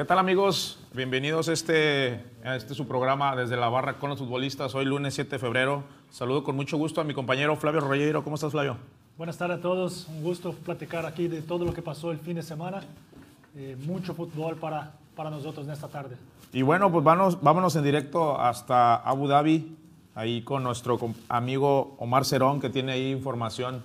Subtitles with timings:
[0.00, 0.78] ¿Qué tal amigos?
[0.94, 4.74] Bienvenidos a este, a este su programa desde la barra con los futbolistas.
[4.74, 5.84] Hoy lunes 7 de febrero.
[6.08, 8.24] Saludo con mucho gusto a mi compañero Flavio Reyero.
[8.24, 8.78] ¿Cómo estás Flavio?
[9.18, 10.08] Buenas tardes a todos.
[10.08, 12.80] Un gusto platicar aquí de todo lo que pasó el fin de semana.
[13.54, 16.16] Eh, mucho fútbol para, para nosotros en esta tarde.
[16.54, 19.76] Y bueno, pues vámonos, vámonos en directo hasta Abu Dhabi,
[20.14, 20.98] ahí con nuestro
[21.28, 23.82] amigo Omar Cerón, que tiene ahí información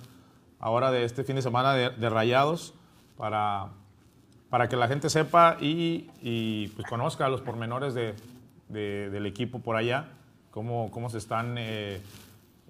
[0.60, 2.72] ahora de este fin de semana de, de Rayados,
[3.18, 3.68] para,
[4.50, 8.14] para que la gente sepa y, y pues conozca los pormenores de,
[8.68, 10.08] de, del equipo por allá,
[10.50, 12.00] cómo, cómo se están eh,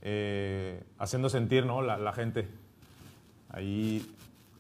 [0.02, 1.82] eh, haciendo sentir ¿no?
[1.82, 2.48] la, la gente.
[3.50, 4.04] Ahí,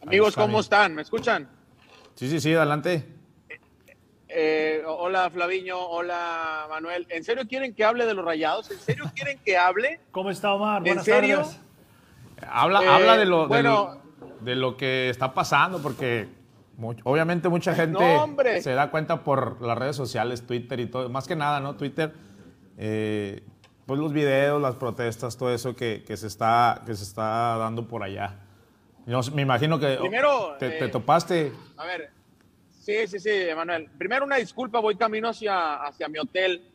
[0.02, 0.44] Amigos, ahí están.
[0.44, 0.94] ¿cómo están?
[0.94, 1.48] ¿Me escuchan?
[2.14, 3.06] Sí, sí, sí, adelante.
[4.28, 7.06] Eh, hola Flaviño, hola Manuel.
[7.10, 8.70] ¿En serio quieren que hable de los rayados?
[8.70, 10.00] ¿En serio quieren que hable?
[10.10, 10.78] ¿Cómo está Omar?
[10.78, 11.36] ¿En Buenas serio?
[11.38, 11.60] tardes.
[12.48, 13.70] Habla, Eh, habla de, lo, de bueno.
[14.20, 16.28] lo- de lo que está pasando, porque
[16.76, 21.08] mu- obviamente mucha gente No, se da cuenta por las redes sociales, Twitter y todo,
[21.08, 21.76] más que nada, ¿no?
[21.76, 22.12] Twitter,
[22.78, 23.42] eh,
[23.86, 27.86] pues los videos, las protestas, todo eso que, que se, está, que se está dando
[27.86, 28.40] por allá.
[29.06, 31.52] Yo me imagino que Primero, te, eh, te topaste.
[31.76, 32.10] A ver,
[32.70, 33.88] sí, sí, sí, Manuel.
[33.96, 36.68] Primero una disculpa, voy camino hacia, hacia mi hotel.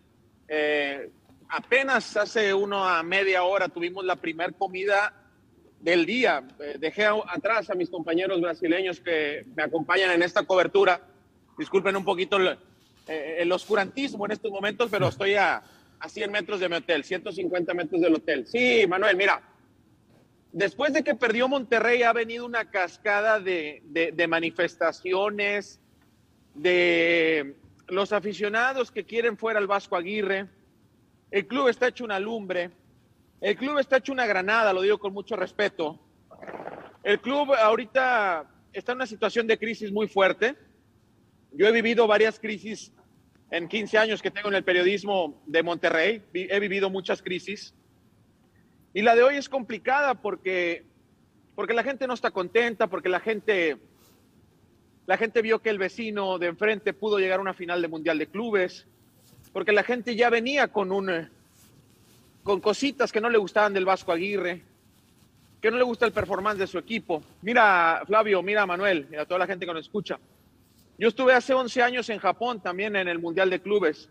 [0.47, 1.11] Eh,
[1.49, 5.13] apenas hace una media hora tuvimos la primer comida
[5.81, 6.43] del día.
[6.59, 11.01] Eh, dejé atrás a mis compañeros brasileños que me acompañan en esta cobertura.
[11.57, 12.57] Disculpen un poquito el,
[13.07, 15.61] eh, el oscurantismo en estos momentos, pero estoy a,
[15.99, 18.45] a 100 metros de mi hotel, 150 metros del hotel.
[18.47, 19.41] Sí, Manuel, mira,
[20.51, 25.79] después de que perdió Monterrey ha venido una cascada de, de- de manifestaciones,
[26.53, 27.55] de
[27.87, 30.47] los aficionados que quieren fuera al Vasco Aguirre.
[31.29, 32.71] El club está hecho una lumbre.
[33.41, 35.99] El club está hecho una granada, lo digo con mucho respeto.
[37.01, 40.55] El club ahorita está en una situación de crisis muy fuerte.
[41.51, 42.93] Yo he vivido varias crisis
[43.49, 46.21] en 15 años que tengo en el periodismo de Monterrey.
[46.35, 47.73] He vivido muchas crisis.
[48.93, 50.85] Y la de hoy es complicada porque,
[51.55, 53.77] porque la gente no está contenta, porque la gente,
[55.07, 58.19] la gente vio que el vecino de enfrente pudo llegar a una final de Mundial
[58.19, 58.85] de Clubes,
[59.51, 61.27] porque la gente ya venía con, un,
[62.43, 64.63] con cositas que no le gustaban del Vasco Aguirre,
[65.61, 67.23] que no le gusta el performance de su equipo.
[67.41, 70.19] Mira, Flavio, mira, Manuel, y a toda la gente que nos escucha.
[70.97, 74.09] Yo estuve hace 11 años en Japón también en el Mundial de Clubes.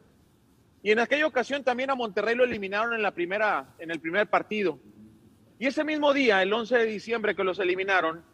[0.83, 4.29] Y en aquella ocasión también a Monterrey lo eliminaron en, la primera, en el primer
[4.29, 4.79] partido.
[5.59, 8.25] Y ese mismo día, el 11 de diciembre que los eliminaron,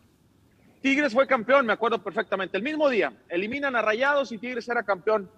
[0.80, 2.56] Tigres fue campeón, me acuerdo perfectamente.
[2.56, 5.28] El mismo día, eliminan a Rayados y Tigres era campeón.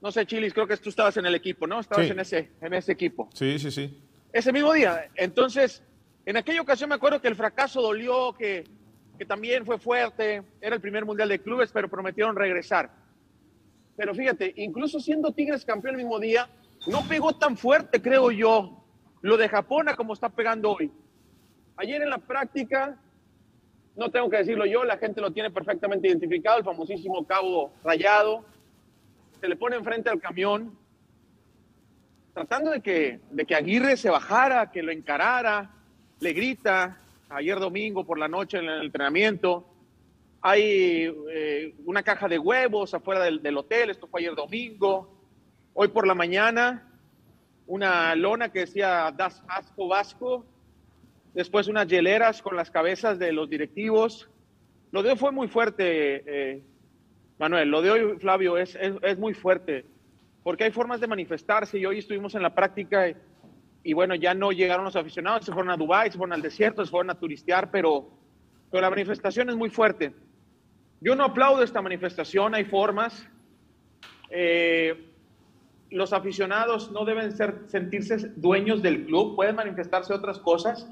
[0.00, 1.80] No sé, Chilis, creo que tú estabas en el equipo, ¿no?
[1.80, 2.12] Estabas Sí.
[2.12, 3.28] en, ese, en ese equipo.
[3.34, 4.02] Sí, sí, sí.
[4.32, 5.08] Ese mismo día.
[5.14, 5.82] Entonces,
[6.24, 8.64] en aquella ocasión me acuerdo que el fracaso dolió, que,
[9.18, 10.42] que también fue fuerte.
[10.60, 12.90] Era el primer mundial de clubes, pero prometieron regresar.
[13.96, 16.48] Pero fíjate, incluso siendo Tigres campeón el mismo día,
[16.86, 18.82] no pegó tan fuerte, creo yo,
[19.20, 20.90] lo de Japón a como está pegando hoy.
[21.76, 22.98] Ayer en la práctica,
[23.96, 28.46] no tengo que decirlo yo, la gente lo tiene perfectamente identificado, el famosísimo cabo rayado.
[29.40, 30.76] Se le pone enfrente al camión,
[32.34, 35.70] tratando de que, de que Aguirre se bajara, que lo encarara,
[36.20, 39.66] le grita ayer domingo por la noche en el entrenamiento.
[40.42, 45.18] Hay eh, una caja de huevos afuera del, hotel, esto fue ayer domingo.
[45.72, 46.86] Hoy por la mañana,
[47.66, 50.44] una lona que decía Das Asco Vasco,
[51.32, 54.28] después unas hieleras con las cabezas de los directivos.
[54.92, 56.62] Lo de fue muy fuerte, eh,
[57.40, 59.86] Manuel, lo de hoy, Flavio, es, es, muy fuerte
[60.42, 63.16] porque hay formas de manifestarse y hoy estuvimos en la práctica y,
[63.82, 66.84] y bueno, ya no llegaron los aficionados, se fueron a Dubái, se fueron al desierto,
[66.84, 68.10] se fueron a turistear, pero,
[68.70, 70.12] pero la manifestación es muy fuerte.
[71.00, 73.26] Yo no aplaudo esta manifestación, hay formas.
[74.28, 75.08] Eh,
[75.90, 80.86] los aficionados no deben ser, sentirse dueños del club, pueden manifestarse otras cosas.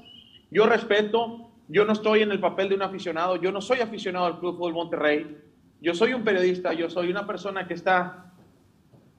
[0.49, 4.25] Yo respeto, yo no estoy en el papel de un aficionado, yo no soy aficionado
[4.25, 5.37] al Club Fútbol Monterrey,
[5.81, 8.33] yo soy un periodista, yo soy una persona que está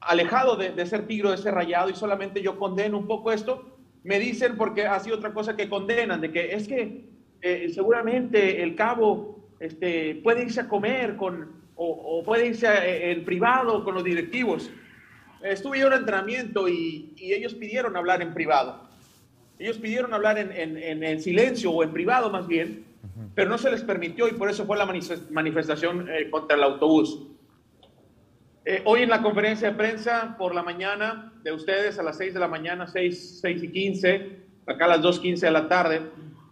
[0.00, 3.78] alejado de, de, ser tigro, de ser rayado, y solamente yo condeno un poco esto,
[4.02, 7.04] me dicen porque ha sido otra cosa que condenan, de que es que
[7.42, 12.86] eh, seguramente el cabo este, puede irse a comer con, o, o puede irse a,
[12.86, 14.70] eh, en privado con los directivos.
[15.42, 18.88] Estuve yo en entrenamiento y, y, ellos pidieron hablar en privado.
[19.58, 22.84] Ellos pidieron hablar en, en, en silencio o en privado más bien,
[23.34, 24.90] pero no se les permitió y por eso fue la
[25.30, 27.26] manifestación eh, contra el autobús.
[28.64, 32.34] Eh, hoy en la conferencia de prensa por la mañana de ustedes a las 6
[32.34, 36.02] de la mañana, 6, 6 y 15, acá a las 2.15 de la tarde,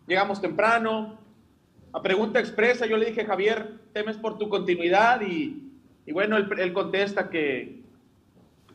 [0.06, 1.18] llegamos temprano.
[1.92, 5.70] A pregunta expresa yo le dije, Javier, temes por tu continuidad y,
[6.06, 7.82] Y bueno, él, él contesta que,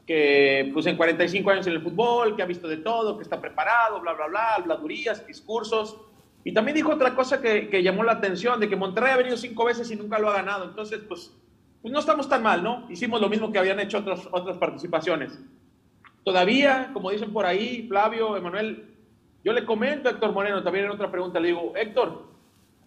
[0.06, 3.40] que pues en 45 años en el fútbol, que ha visto de todo, que está
[3.40, 5.98] preparado, bla, bla, bla, habladurías, discursos.
[6.44, 9.66] Y también dijo otra cosa que, llamó la atención, de que Monterrey ha venido cinco
[9.66, 10.66] veces y nunca lo ha ganado.
[10.66, 11.34] Entonces, pues,
[11.82, 12.86] pues no estamos tan mal, ¿no?
[12.90, 15.40] Hicimos lo mismo que habían hecho otros, otras participaciones.
[16.24, 18.94] Todavía, como dicen por ahí, Flavio, Emanuel,
[19.44, 22.28] yo le comento a Héctor Moreno también en otra pregunta, le digo, Héctor,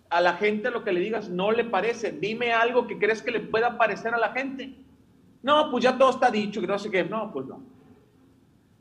[0.08, 3.30] a la gente lo que le digas no le parece, dime algo que crees que
[3.30, 4.74] le pueda parecer a la gente.
[5.42, 7.62] No, pues ya todo está dicho, que no sé qué, no, pues no.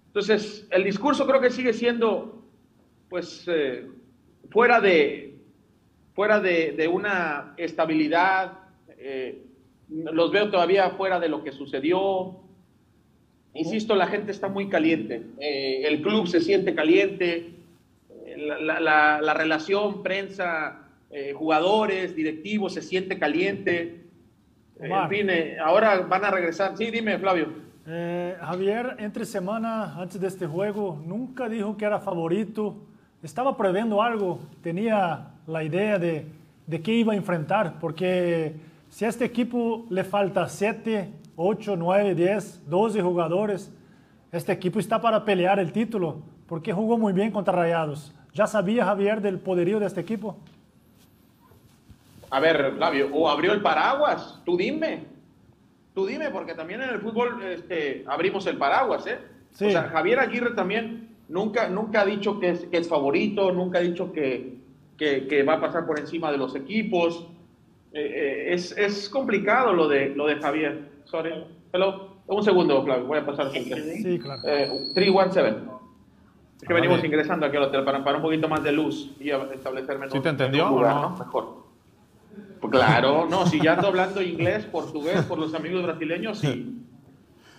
[0.08, 2.42] Entonces, el discurso creo que sigue siendo,
[3.10, 3.88] pues, eh,
[4.50, 5.36] fuera de,
[6.14, 8.60] fuera de, de una estabilidad,
[8.98, 9.44] eh,
[9.90, 12.40] los veo todavía fuera de lo que sucedió.
[13.54, 17.52] Insisto, la gente está muy caliente, eh, el club se siente caliente,
[18.38, 24.02] la, la, la relación prensa, eh, jugadores, directivos se siente caliente.
[24.78, 26.76] En fin, eh, ahora van a regresar.
[26.76, 27.48] Sí, dime, Flavio.
[27.88, 32.76] Eh, Javier, entre semana, antes de este juego, nunca dijo que era favorito.
[33.24, 36.28] Estaba previendo algo, tenía la idea de,
[36.68, 38.56] de qué iba a enfrentar, porque
[38.90, 43.72] si a este equipo le falta 7, 8, 9, 10, 12 jugadores,
[44.32, 48.14] este equipo está para pelear el título, porque jugó muy bien contra Rayados.
[48.34, 50.38] ¿Ya sabía Javier del poderío de este equipo?
[52.30, 55.06] A ver, Flavio, o abrió el paraguas, tú dime.
[55.94, 59.20] Tú dime, porque también en el fútbol este, abrimos el paraguas, ¿eh?
[59.54, 59.68] Sí.
[59.68, 63.80] O sea, Javier Aguirre también nunca, nunca ha dicho que es, que es favorito, nunca
[63.80, 64.58] ha dicho que,
[64.98, 67.28] que, que, va a pasar por encima de los equipos.
[67.94, 70.90] Eh, eh, es, es, complicado lo de, lo de Javier.
[71.06, 71.32] Sorry.
[71.72, 72.16] Hello.
[72.28, 73.52] Un segundo, Flavio, voy a pasar.
[73.52, 74.42] Sí, claro.
[74.46, 75.76] Eh, 317.
[76.62, 79.12] Es que ah, venimos ingresando aquí al hotel para, para un poquito más de luz
[79.20, 80.10] y establecerme.
[80.10, 81.10] ¿Sí te entendió lugar, o no?
[81.10, 81.18] ¿no?
[81.18, 81.66] Mejor.
[82.60, 86.85] Pues claro, no, si ya ando hablando inglés, portugués por los amigos brasileños y,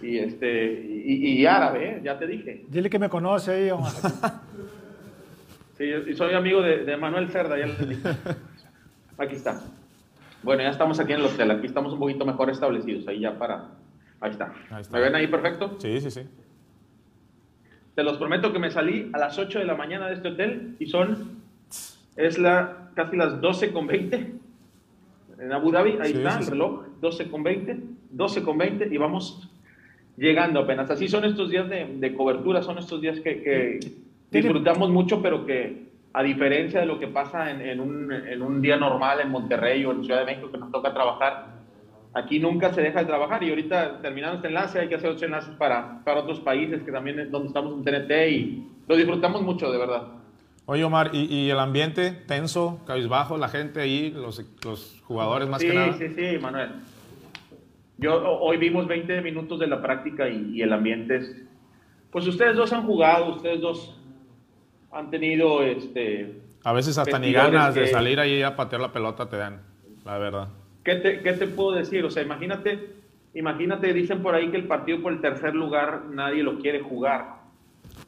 [0.00, 2.00] y este y, y, árabe, ¿eh?
[2.04, 2.64] ya te dije.
[2.68, 3.92] Dile que me conoce ahí, Omar.
[5.76, 8.08] Sí, y soy amigo de, de, Manuel Cerda, ya le dije.
[9.18, 9.60] Aquí está.
[10.42, 13.38] Bueno, ya estamos aquí en el hotel, aquí estamos un poquito mejor establecidos, ahí ya
[13.38, 13.72] para...
[14.20, 14.54] Ahí está.
[14.70, 14.96] Ahí está.
[14.96, 15.76] ¿Me ven ahí perfecto?
[15.78, 16.22] Sí, sí, sí.
[17.94, 20.76] Te los prometo que me salí a las 8 de la mañana de este hotel
[20.78, 21.42] y son...
[22.16, 24.32] Es la, casi las 12 con 20
[25.38, 28.88] en Abu Dhabi, ahí sí, está sí, el reloj, 12 con 20, 12 con 20
[28.90, 29.50] y vamos
[30.16, 30.90] llegando apenas.
[30.90, 33.80] Así son estos días de, de cobertura, son estos días que, que
[34.30, 38.62] disfrutamos mucho, pero que a diferencia de lo que pasa en, en, un, en, un,
[38.62, 41.56] día normal en Monterrey o en Ciudad de México que nos toca trabajar,
[42.14, 45.22] aquí nunca se deja de trabajar y ahorita terminando este enlace hay que hacer otros
[45.24, 49.42] enlaces para, para otros países que también es donde estamos en TNT y lo disfrutamos
[49.42, 50.04] mucho, de verdad.
[50.64, 55.60] Oye, Omar, ¿y, ¿y, el ambiente tenso, cabizbajo, la gente ahí, los, los jugadores más
[55.60, 55.92] sí, que nada?
[55.92, 56.70] Sí, sí, Manuel.
[57.98, 61.42] Yo, hoy vimos 20 minutos de la práctica y, y, el ambiente es...
[62.10, 63.98] Pues ustedes dos han jugado, ustedes dos
[64.92, 66.40] han tenido este...
[66.64, 69.62] A veces hasta ni ganas que, de salir ahí a patear la pelota te dan,
[70.04, 70.48] la verdad.
[70.84, 72.04] ¿Qué te, ¿Qué te puedo decir?
[72.04, 72.90] O sea, imagínate,
[73.34, 77.36] imagínate, dicen por ahí que el partido por el tercer lugar nadie lo quiere jugar.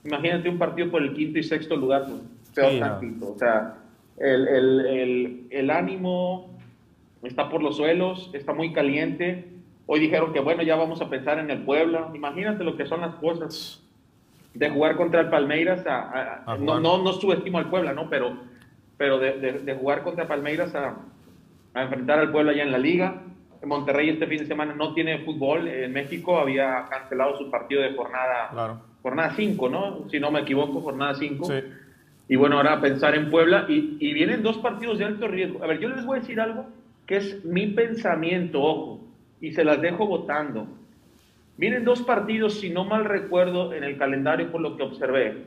[0.04, 3.28] Imagínate un partido por el quinto y sexto lugar, pues Sí, no.
[3.28, 3.78] O sea,
[4.18, 6.58] el, el, el, el, ánimo
[7.22, 9.57] está por los suelos, está muy caliente.
[9.90, 12.10] Hoy dijeron que bueno, ya vamos a pensar en el Puebla.
[12.12, 13.82] Imagínate lo que son las cosas
[14.52, 15.86] de jugar contra el Palmeiras.
[15.86, 18.10] A, a, a no, no, no, subestimo al Puebla, ¿no?
[18.10, 18.36] Pero,
[18.98, 20.94] pero de, de, de jugar contra Palmeiras a,
[21.74, 23.22] enfrentar al Puebla ya en la liga.
[23.64, 25.66] Monterrey este fin de semana no tiene fútbol.
[25.66, 28.82] En México había cancelado su partido de jornada claro.
[29.02, 30.10] jornada 5, ¿no?
[30.10, 31.46] Si no me equivoco, jornada 5.
[31.46, 31.54] Sí.
[32.28, 35.64] Y bueno, ahora pensar en Puebla y, y, vienen dos partidos de alto riesgo.
[35.64, 36.66] A ver, yo les voy a decir algo
[37.06, 39.07] que es mi pensamiento, ojo,
[39.40, 40.66] y se las dejo votando.
[41.56, 45.44] Vienen dos partidos, si no mal recuerdo, en el calendario por lo que observé.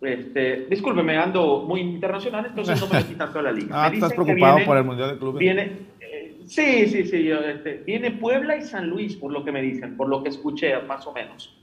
[0.00, 3.68] Este, discúlpeme, ando muy internacional, entonces no me metí tanto a la liga.
[3.72, 5.38] ah, me estás preocupado viene, por el Mundial de Clubes.
[5.38, 7.24] Viene, eh, sí, sí, sí.
[7.24, 10.30] Yo, este, viene Puebla y San Luis, por lo que me dicen, por lo que
[10.30, 11.56] escuché, más o menos.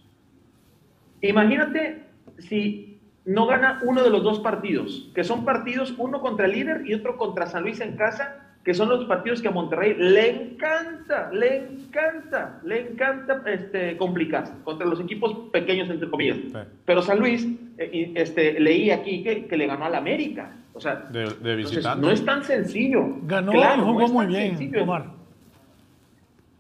[1.22, 2.04] Imagínate
[2.38, 6.84] si no gana uno de los dos partidos, que son partidos, uno contra el líder
[6.86, 8.39] y otro contra San Luis en casa,
[8.70, 14.54] que son los partidos que a Monterrey le encanta, le encanta, le encanta este, complicarse
[14.64, 16.38] contra los equipos pequeños, entre comillas.
[16.38, 16.54] Sí.
[16.86, 17.48] Pero San Luis,
[17.80, 20.56] eh, este, leí aquí que, que, le ganó al América.
[20.76, 22.00] O sea, de, de visitante.
[22.00, 23.08] no es tan sencillo.
[23.24, 24.84] Ganó claro, y jugó no muy bien, sencillo.
[24.84, 25.06] Omar.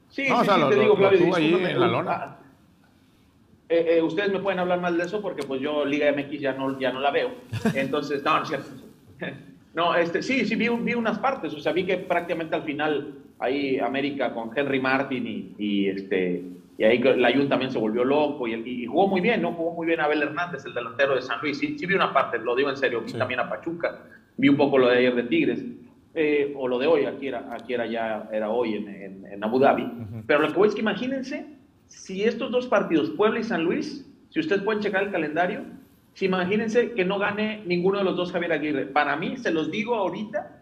[0.10, 1.88] Sí, no, sí, o sea, sí, lo, te lo, digo, lo Flavio, ahí en la
[1.88, 2.38] lona.
[3.70, 6.54] Eh, eh, ustedes me pueden hablar más de eso porque pues yo Liga MX ya
[6.54, 7.34] no, ya no la veo.
[7.76, 8.72] Entonces, no, no es cierto.
[9.74, 11.54] No, este, sí, sí, vi, vi, unas partes.
[11.54, 16.44] O sea, vi que prácticamente al final ahí América con Henry Martin y, este
[16.78, 19.52] y ahí la Jun también se volvió loco y, jugó muy bien, ¿no?
[19.52, 21.58] Jugó muy bien Abel Hernández, el delantero de San Luis.
[21.60, 24.00] Sí, vi una parte, lo digo en serio, vi también a Pachuca,
[24.38, 25.62] vi un poco lo de ayer de Tigres,
[26.16, 29.60] eh, o lo de hoy, aquí era, aquí era ya, era hoy en, en, Abu
[29.60, 29.92] Dhabi.
[30.26, 31.46] Pero lo que voy es que imagínense
[31.88, 35.66] si estos dos partidos, Puebla y San Luis, si ustedes pueden checar el calendario,
[36.20, 38.88] si imagínense que no gane ninguno de los dos Javier Aguirre.
[38.88, 40.60] Para mí, se los digo ahorita,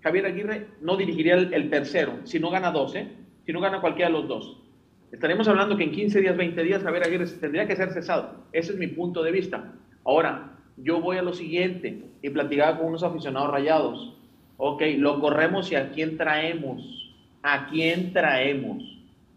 [0.00, 3.08] Javier Aguirre no dirigiría el, tercero, si no gana dos, ¿eh?
[3.44, 4.62] si no gana cualquiera de los dos.
[5.10, 8.44] Estaremos hablando que en 15 días, 20 días, Javier Aguirre tendría que ser cesado.
[8.52, 9.72] Ese es mi punto de vista.
[10.04, 14.16] Ahora, yo voy a lo siguiente y platicaba con unos aficionados rayados.
[14.56, 17.12] Ok, lo corremos y a quién traemos.
[17.42, 18.84] ¿A quién traemos?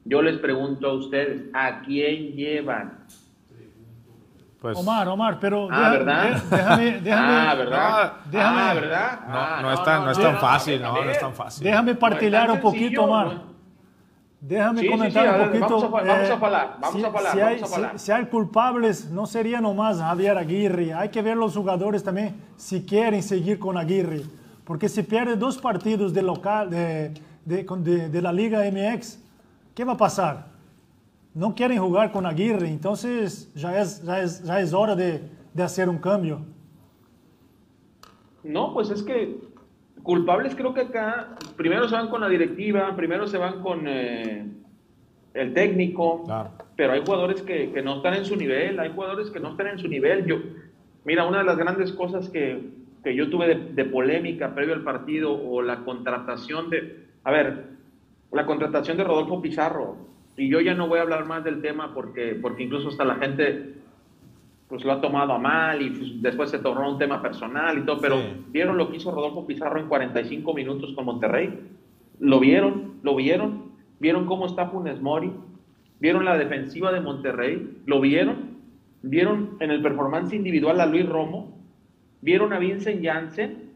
[0.06, 3.00] Yo les pregunto a ustedes, ¿a quién llevan?
[4.62, 6.44] Pues, Omar, Omar, pero ah, ¿verdad?
[6.50, 8.13] déjame, déjame, ah, ¿verdad?
[8.30, 9.20] Déjame, ah, ¿verdad?
[9.22, 11.63] No, ah, no, es tan, no, es tan fácil, no, no es tan fácil.
[11.63, 13.42] Déjame partilhar un poquito, Omar.
[14.42, 15.89] Déjame comentar un poquito.
[15.89, 18.25] Vamos a, vamos a hablar, vamos si, a hablar, si, hay, vamos a Si, hay
[18.25, 20.94] culpables, no sería nomás Javier Aguirre.
[20.94, 24.24] Hay que ver los jugadores también si quieren seguir con Aguirre.
[24.66, 27.13] Porque si pierde dos partidos de local, de,
[27.46, 29.20] de, de, de la Liga MX,
[29.74, 30.59] ¿qué va a pasar?
[31.33, 35.21] No quieren jugar con Aguirre, entonces ya es, ya es, ya es hora de,
[35.53, 36.41] de, hacer un cambio.
[38.43, 39.38] No, pues es que
[40.03, 44.48] culpables creo que acá primero se van con la directiva, primero se van con eh,
[45.33, 46.24] el técnico,
[46.75, 49.67] pero hay jugadores que, que, no están en su nivel, hay jugadores que no están
[49.67, 50.25] en su nivel.
[50.25, 50.38] Yo,
[51.05, 52.71] mira, una de las grandes cosas que,
[53.03, 57.67] que yo tuve de, de polémica previo al partido o la contratación de, a ver,
[58.31, 60.09] la contratación de Rodolfo Pizarro,
[60.39, 63.15] y yo ya no voy a hablar más del tema porque, porque incluso hasta la
[63.15, 63.75] gente
[64.69, 67.81] pues lo ha tomado a mal y pues, después se tornó un tema personal y
[67.81, 68.17] todo, pero
[68.48, 71.60] ¿vieron lo que hizo Rodolfo Pizarro en 45 minutos con Monterrey?
[72.19, 73.00] ¿Lo vieron?
[73.03, 73.72] ¿Lo vieron?
[74.00, 75.34] ¿Vieron cómo está Funes Mori?
[76.00, 77.81] ¿Vieron la defensiva de Monterrey?
[77.86, 78.60] ¿Lo vieron?
[79.01, 81.58] ¿Vieron en el performance individual a Luis Romo?
[82.22, 83.72] ¿Vieron a Vincent Janssen?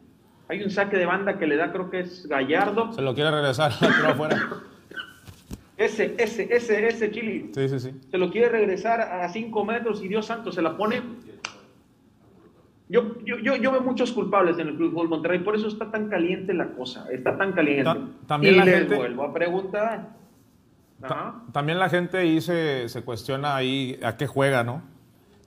[0.47, 2.93] Hay un saque de banda que le da, creo que es Gallardo.
[2.93, 4.37] Se lo quiere regresar, pero afuera.
[5.77, 7.51] Ese, ese, ese, ese Chili.
[7.53, 8.01] Sí, sí, sí.
[8.11, 11.01] Se lo quiere regresar a 5 metros y Dios santo se la pone.
[12.89, 16.09] Yo, yo, yo, yo, veo muchos culpables en el Club Monterrey, por eso está tan
[16.09, 17.89] caliente la cosa, está tan caliente.
[18.27, 20.09] también y la les gente, vuelvo a preguntar.
[21.51, 24.83] también la gente ahí se, se, cuestiona ahí a qué juega, ¿no?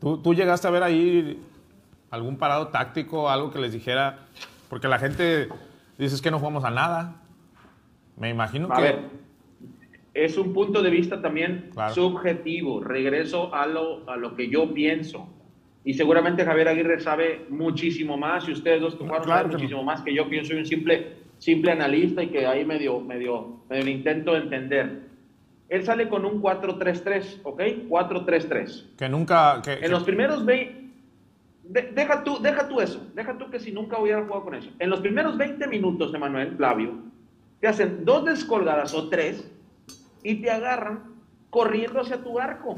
[0.01, 1.41] ¿Tú, ¿Tú llegaste a ver ahí
[2.11, 4.27] algún parado táctico, algo que les dijera?
[4.69, 5.49] Porque la gente
[5.99, 7.23] dice que no jugamos a nada.
[8.17, 8.83] Me imagino a que...
[8.83, 9.26] Ver
[10.17, 12.81] es un punto de vista también subjetivo.
[12.81, 15.29] Regreso a lo, a lo que yo pienso.
[15.85, 20.15] Y seguramente Javier Aguirre sabe muchísimo más y ustedes dos que saben muchísimo más que
[20.15, 24.35] yo, que yo soy un simple, simple analista y que ahí medio, medio, medio intento
[24.35, 25.03] entender.
[25.69, 27.61] Él sale con un 4-3-3, ¿ok?
[27.89, 28.97] 4-3-3.
[28.97, 29.61] Que nunca...
[29.63, 30.91] Que, en los primeros 20...
[31.93, 34.71] deja, tú, deja tú eso, deja tú que si nunca hubiera jugado con eso.
[34.79, 36.95] En los primeros 20 minutos, Emanuel, Flavio,
[37.61, 39.53] te hacen dos descolgadas o tres
[40.23, 41.15] y te agarran
[41.51, 42.77] corriendo hacia tu arco.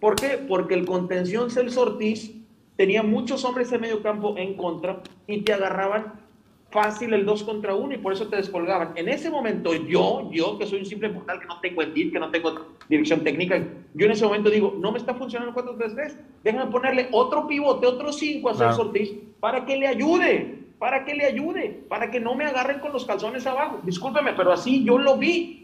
[0.00, 0.38] ¿Por qué?
[0.48, 2.34] Porque el contención Celso Ortiz
[2.76, 6.24] tenía muchos hombres en medio campo en contra y te agarraban
[6.70, 8.92] fácil el 2 contra 1 y por eso te descolgaban.
[8.96, 12.18] En ese momento yo, yo que soy un simple portal que no tengo edit, que
[12.18, 13.64] no tengo dirección técnica,
[13.94, 17.86] yo en ese momento digo, no me está funcionando el 4-3-3, déjame ponerle otro pivote,
[17.86, 22.18] otro 5 a Celso Ortiz para que le ayude, para que le ayude, para que
[22.18, 23.78] no me agarren con los calzones abajo.
[23.84, 25.63] Discúlpeme, pero así yo lo vi.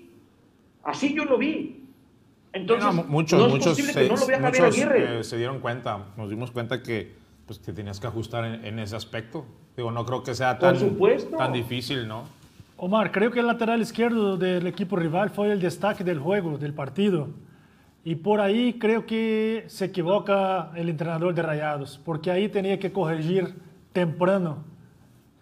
[0.84, 1.80] Así yo lo vi.
[2.52, 5.20] Entonces, muchos, no es muchos, posible se, que no lo vea Javier Aguirre.
[5.20, 7.14] Eh, se dieron cuenta, nos dimos cuenta que,
[7.46, 9.46] pues, que tenías que ajustar en, en, ese aspecto.
[9.76, 10.76] Digo, no creo que sea tan,
[11.38, 12.24] tan difícil, ¿no?
[12.76, 16.74] Omar, creo que el lateral izquierdo del equipo rival fue el destaque del juego, del
[16.74, 17.28] partido.
[18.02, 22.90] Y por ahí creo que se equivoca el entrenador de Rayados, porque ahí tenía que
[22.90, 23.54] corregir
[23.92, 24.64] temprano.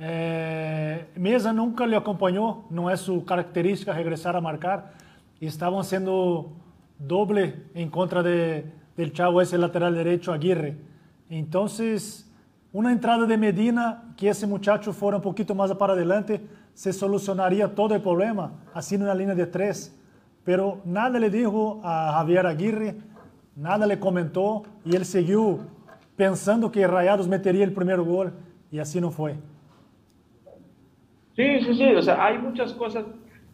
[0.00, 4.92] Eh, Mesa nunca le acompañó, no es su característica regresar a marcar
[5.40, 6.52] y estaban haciendo
[6.98, 10.76] doble en contra de, del chavo ese lateral derecho Aguirre.
[11.30, 12.30] Entonces,
[12.72, 16.40] una entrada de Medina, que ese muchacho fuera un poquito más para adelante,
[16.74, 19.94] se solucionaría todo el problema, haciendo una línea de tres.
[20.44, 22.96] Pero nada le dijo a Javier Aguirre,
[23.56, 25.58] nada le comentó y él siguió
[26.16, 28.32] pensando que Rayados metería el primer gol
[28.70, 29.34] y así no fue.
[31.36, 33.04] Sí, sí, sí, o sea, hay muchas cosas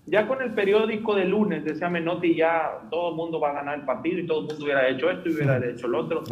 [0.07, 3.79] ya con el periódico de lunes, decía Menotti, ya todo el mundo va a ganar
[3.79, 6.25] el partido y todo el mundo hubiera hecho esto y hubiera hecho lo otro.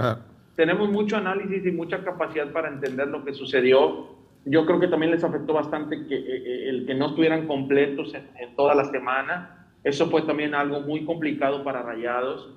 [0.56, 4.20] Tenemos mucho análisis y mucha capacidad para entender lo que sucedió.
[4.44, 8.12] yo creo que también les afectó bastante que, eh, eh, el que no estuvieran completos
[8.14, 9.68] en, toda la semana.
[9.84, 12.50] Eso fue también algo muy complicado para Rayados.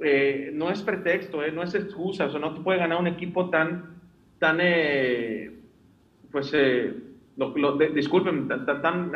[0.00, 3.50] Eh, no es pretexto, no es excusa, o sea, no te puede ganar un equipo
[3.50, 4.00] tan,
[4.38, 4.58] tan
[6.32, 6.52] pues,
[7.36, 9.12] lo, disculpen, tan, tan,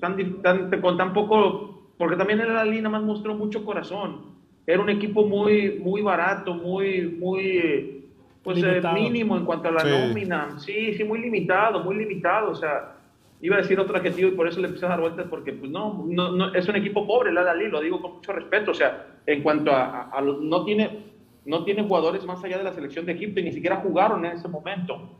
[0.00, 4.32] tan, con tan poco, porque también en la línea más mostró mucho corazón.
[4.66, 8.04] Era un equipo muy, muy barato, muy, muy
[8.42, 10.58] pues eh, mínimo en cuanto a la nómina.
[10.58, 12.50] Sí, sí, muy limitado, muy limitado.
[12.50, 12.96] O sea,
[13.40, 15.70] iba a decir otro adjetivo y por eso le empecé a dar vueltas porque pues
[15.70, 18.70] no, no, es un equipo pobre, la Dalí, lo digo con mucho respeto.
[18.70, 21.12] O sea, en cuanto a, no tiene
[21.44, 24.32] no tiene jugadores más allá de la selección de Egipto y ni siquiera jugaron en
[24.32, 25.10] ese momento.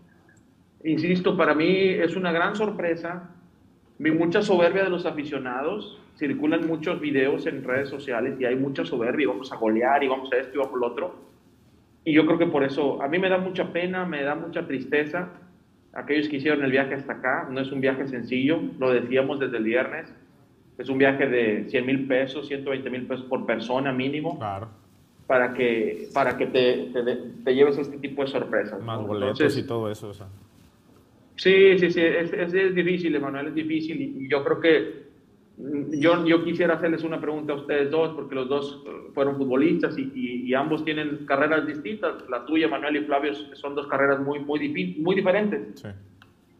[0.85, 3.29] Insisto, para mí es una gran sorpresa.
[4.03, 5.99] Vi mucha soberbia de los aficionados.
[6.17, 9.29] Circulan muchos videos en redes sociales y hay mucha soberbia.
[9.29, 11.33] vamos a golear y vamos a esto y vamos a lo otro
[12.05, 14.67] y yo creo que por eso, a mí me da mucha pena, me da mucha
[14.67, 15.29] tristeza.
[15.93, 19.59] Aquellos que hicieron el viaje hasta acá, no es un viaje sencillo, lo decíamos desde
[19.59, 20.13] el viernes.
[20.79, 24.39] Es un viaje de 100 mil pesos, 120 mil pesos por persona mínimo.
[24.39, 24.69] Claro.
[25.27, 26.91] Para que, para que te,
[27.45, 28.83] te, lleves este tipo de sorpresas.
[28.83, 30.09] Más boletos y todo eso.
[30.09, 30.27] O sea.
[31.43, 34.01] Sí, sí, sí, es, es, es, difícil, Emanuel, es difícil.
[34.01, 35.03] y yo creo que
[35.91, 40.11] yo, yo quisiera hacerles una pregunta a ustedes dos, porque los dos fueron futbolistas y,
[40.15, 42.29] y, ambos tienen carreras distintas.
[42.31, 45.85] La tuya, Manuel y Flavio, son dos carreras muy, muy, muy diferentes.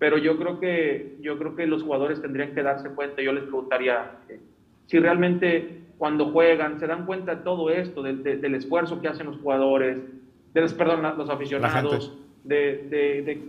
[0.01, 3.23] Pero yo creo, que, yo creo que los jugadores tendrían que darse cuenta.
[3.23, 4.41] Yo les preguntaría eh,
[4.87, 9.39] si realmente cuando juegan se dan cuenta de todo esto, del esfuerzo que hacen los
[9.39, 10.01] jugadores,
[10.55, 13.43] de perdón, los aficionados, de, de,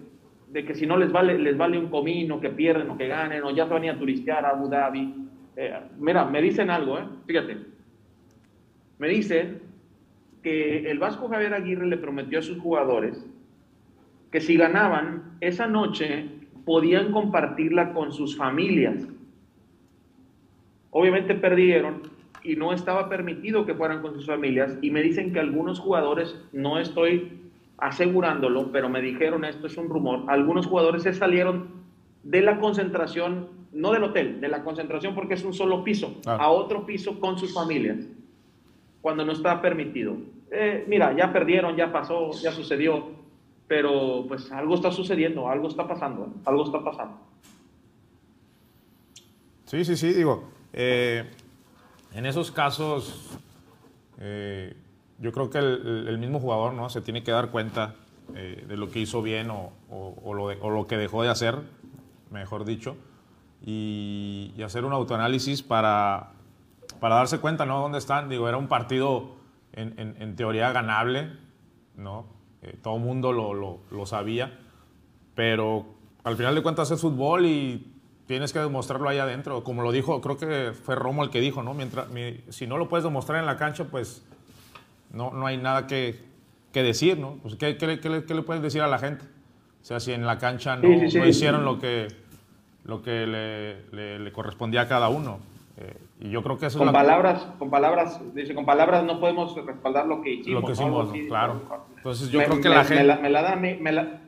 [0.53, 3.43] de, que si no les vale, les vale un comino, que pierden o que ganen,
[3.43, 5.23] o ya se van a, ir turistear a Abu Dhabi
[5.55, 7.05] eh, mira, me dicen algo, ¿eh?
[7.27, 7.57] fíjate.
[8.97, 9.61] Me dicen
[10.41, 13.25] que el Vasco Javier Aguirre le prometió a sus jugadores
[14.31, 16.25] que si ganaban esa noche
[16.65, 19.07] podían compartirla con sus familias.
[20.89, 22.03] Obviamente perdieron
[22.43, 26.35] y no estaba permitido que fueran con sus familias y me dicen que algunos jugadores,
[26.51, 27.42] no estoy
[27.77, 31.83] asegurándolo, pero me dijeron esto es un rumor, algunos jugadores se salieron
[32.23, 36.49] de la concentración, no del hotel, de la concentración porque es un solo piso, a
[36.49, 37.97] otro piso con sus familias,
[39.01, 40.15] cuando no está permitido.
[40.51, 43.07] Eh, mira, ya perdieron, ya pasó, ya sucedió,
[43.67, 47.17] pero pues algo está sucediendo, algo está pasando, algo está pasando.
[49.65, 51.23] Sí, sí, sí, digo, eh,
[52.13, 53.39] en esos casos,
[54.19, 54.75] eh,
[55.23, 56.89] yo creo que el, mismo jugador ¿no?
[56.89, 57.95] se tiene que dar cuenta
[58.33, 61.59] de lo que hizo bien o, lo o, lo que dejó de hacer
[62.33, 62.97] mejor dicho,
[63.61, 66.31] y, hacer un autoanálisis para,
[66.99, 67.79] para darse cuenta, ¿no?
[67.79, 68.27] ¿Dónde están?
[68.27, 69.35] Digo, era un partido
[69.71, 71.31] en, teoría ganable,
[71.95, 72.25] ¿no?
[72.61, 74.59] Eh, todo el mundo lo, lo, sabía,
[75.35, 75.85] pero
[76.23, 77.93] al final de cuentas es fútbol y
[78.25, 79.63] tienes que demostrarlo ahí adentro.
[79.63, 81.73] Como lo dijo, creo que fue Romo el que dijo, ¿no?
[81.73, 82.07] Mientras,
[82.49, 84.25] si no lo puedes demostrar en la cancha, pues
[85.13, 86.19] no, no hay nada que,
[86.73, 87.37] que decir, ¿no?
[87.41, 89.23] Pues, ¿qué, qué, qué, le, puedes decir a la gente?
[89.81, 92.07] O sea, si en la cancha no, no hicieron lo que,
[92.83, 95.39] lo que le, le, correspondía a cada uno.
[95.77, 99.55] Eh, y yo creo que eso con palabras, con palabras, dice, con palabras no podemos
[99.55, 100.61] respaldar lo que hicimos.
[100.61, 101.61] Lo que hicimos, claro.
[101.97, 103.03] Entonces yo creo que la gente...
[103.21, 104.21] Me la, da a mí, me la,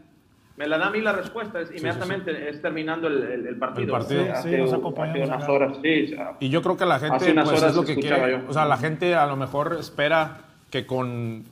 [0.57, 3.85] me la da a mí la respuesta, es inmediatamente es terminando el, el, partido.
[3.85, 4.25] El partido.
[4.43, 5.29] Sí, nos acompañamos.
[5.29, 6.15] unas horas, sí.
[6.39, 8.35] y yo creo que la gente, pues, es lo que quiere.
[8.47, 11.45] O sea, la gente a lo mejor espera que con,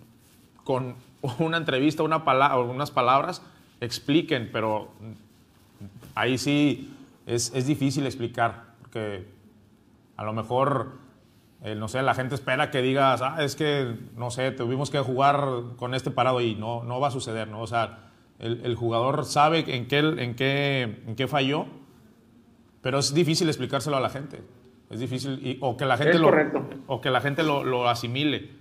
[0.64, 0.96] con
[1.40, 3.42] una entrevista, una palabra, unas palabras
[3.82, 4.92] expliquen, pero
[6.16, 6.94] ahí sí
[7.26, 9.28] es, es difícil explicar, porque
[10.16, 10.94] a lo mejor,
[11.64, 15.00] eh, no sé, la gente espera que digas, ah, es que, no sé, tuvimos que
[15.00, 15.46] jugar
[15.78, 17.62] con este parado y no, no va a suceder, ¿no?
[17.62, 21.66] O sea, el, el jugador sabe en qué, en, qué, en qué falló,
[22.82, 24.42] pero es difícil explicárselo a la gente.
[24.90, 26.32] Es difícil, y, o que la gente, lo,
[26.88, 28.52] o que la gente lo, lo asimile.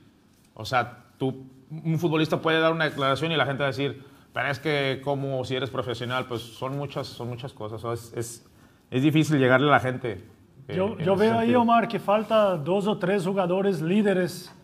[0.55, 4.05] O sea, tú, un futbolista puede dar una declaración y la gente va a decir,
[4.33, 7.85] pero es que como si eres profesional, pues son muchas, son muchas cosas.
[7.85, 8.51] es, es,
[8.91, 10.25] es, difícil llegarle a la gente.
[10.69, 14.55] Eh, yo, yo veo ahí, Omar, que falta dos o tres jugadores líderes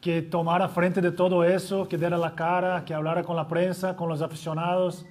[0.00, 3.96] que tomara frente de todo eso, que diera la cara, que hablara con la prensa,
[3.96, 5.04] con los aficionados,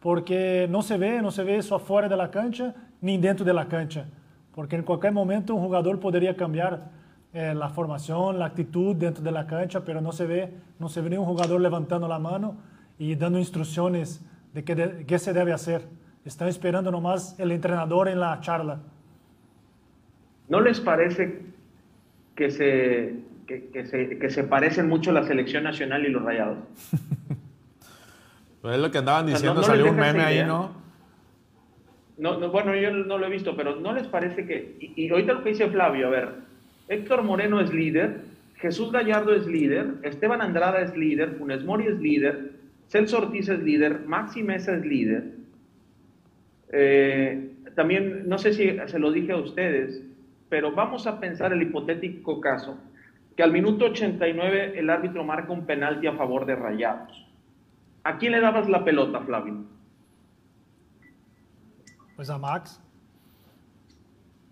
[0.00, 3.52] porque no se ve, no se ve eso afuera de la cancha ni dentro de
[3.52, 4.06] la cancha,
[4.54, 6.90] porque en cualquier momento un jugador podría cambiar
[7.34, 11.02] eh, la formación, la actitud dentro de la cancha, pero no se ve, no se
[11.02, 12.56] ve ni un jugador levantando la mano
[12.98, 15.82] y dando instrucciones de qué, se debe hacer.
[16.24, 18.80] Están esperando nomás el entrenador en la charla.
[20.48, 21.42] ¿No les parece
[22.34, 26.58] que se, que, se, que se parecen mucho la selección nacional y los rayados?
[28.60, 30.72] Pues es lo que andaban diciendo, salió un meme ahí, ¿no?
[32.18, 32.50] ¿no?
[32.50, 35.42] bueno, yo no lo he visto, pero ¿no les parece que, y, y, ahorita lo
[35.44, 36.47] que dice Flavio, a ver,
[36.88, 38.22] Héctor Moreno es líder,
[38.56, 42.52] Jesús Gallardo es líder, Esteban Andrada es líder, Funes Mori es líder,
[42.88, 45.34] Celso Ortiz es líder, Maxi Mesa es líder.
[46.72, 50.02] Eh, también, no sé si se lo dije a ustedes,
[50.48, 52.78] pero vamos a pensar el hipotético caso
[53.36, 57.24] que al minuto 89 el árbitro marca un penalti a favor de Rayados.
[58.02, 59.64] ¿A quién le dabas la pelota, Flavio?
[62.16, 62.82] Pues a Max.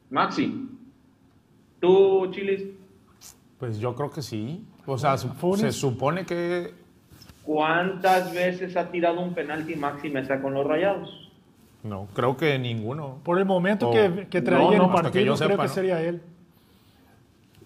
[0.08, 0.75] Maxi.
[1.86, 2.64] ¿Tú, Chiles?
[3.58, 4.66] Pues yo creo que sí.
[4.86, 6.74] O sea, se supone que...
[7.44, 11.30] ¿Cuántas veces ha tirado un penalti Maxi Mesa con los Rayados?
[11.84, 13.20] No, creo que ninguno.
[13.22, 16.22] Por el momento que, que, traía el partido, creo que sería él.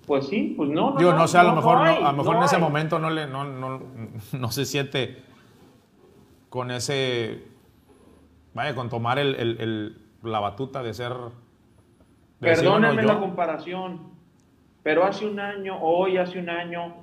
[0.07, 0.97] Pues sí, pues no.
[0.99, 3.45] Digo, no, sé, a lo mejor, a lo mejor en ese momento no, le, no,
[3.45, 3.81] no,
[4.33, 5.23] no se siente
[6.51, 7.45] con ese,
[8.53, 11.15] vaya, con tomar el, el, la batuta de ser...
[12.41, 14.01] Perdónenme la comparación,
[14.83, 16.95] pero hace un año, hoy hace un año,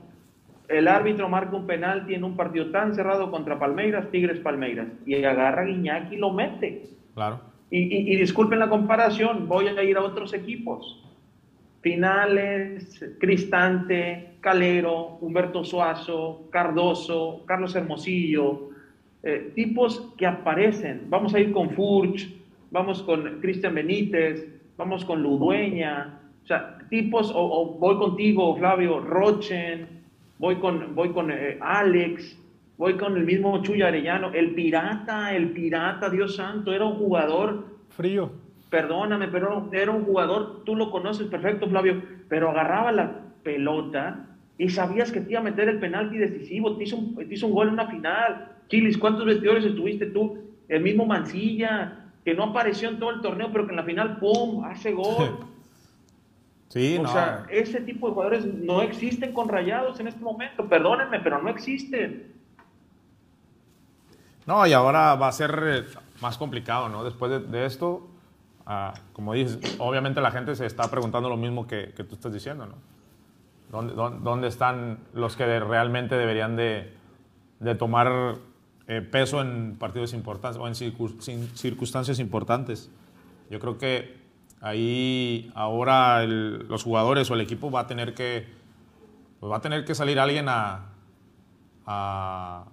[0.68, 5.24] el árbitro marca un penalti en un partido tan cerrado contra Palmeiras, Tigres Palmeiras, y
[5.24, 6.90] agarra a Guiñaki y lo mete.
[7.14, 7.40] Claro.
[7.70, 11.04] Y, y, y disculpen la comparación, voy a ir a otros equipos.
[11.82, 18.70] Finales, Cristante, Calero, Humberto Suazo, Cardoso, Carlos Hermosillo,
[19.24, 21.06] eh, tipos que aparecen.
[21.10, 22.28] Vamos a ir con Furch,
[22.72, 29.88] vamos con Cristian Benítez, vamos con Ludueña, o sea, tipos, o, voy contigo, Flavio, Rochen,
[30.38, 32.40] voy con, voy con eh, Alex,
[32.78, 37.66] voy con el mismo Chuy Arellano, el pirata, el pirata, Dios santo, era un jugador
[37.90, 38.32] frío.
[38.70, 44.26] Perdóname, pero era un jugador, tú lo conoces perfecto, Flavio, pero agarraba la pelota
[44.58, 47.48] y sabías que te iba a meter el penalti decisivo, te hizo un, te hizo
[47.48, 48.52] un gol en una final.
[48.68, 50.38] Chilis, ¿cuántos vestidores estuviste tú?
[50.68, 54.18] El mismo Mancilla, que no apareció en todo el torneo, pero que en la final,
[54.18, 55.40] ¡pum!, hace gol.
[56.68, 60.68] Sí, o sea, ese tipo de jugadores no existen con rayados en este momento.
[60.68, 62.34] Perdónenme, pero no existen.
[64.46, 65.84] No, y ahora va a ser eh,
[66.22, 67.06] más complicado, ¿no?
[67.06, 68.06] Después de, esto,
[68.66, 72.66] ah, como dices, obviamente la gente se está preguntando lo mismo que, tú estás diciendo,
[72.66, 72.76] ¿no?
[73.72, 76.94] ¿Dónde, dónde, están los que realmente deberían de,
[77.62, 78.36] de tomar
[78.88, 82.90] eh, peso en partidos importantes o en circunstancias importantes.
[83.50, 84.16] Yo creo que
[84.62, 88.48] ahí ahora los jugadores o el equipo va a tener que
[89.40, 90.86] pues va a tener que salir alguien a,
[91.86, 92.64] a,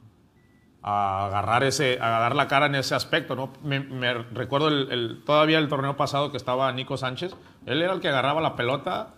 [0.83, 5.69] agarrar ese a agarrar la cara en ese aspecto no me, recuerdo el, todavía el
[5.69, 7.35] torneo pasado que estaba Nico Sánchez
[7.67, 9.09] él era el que agarraba la pelota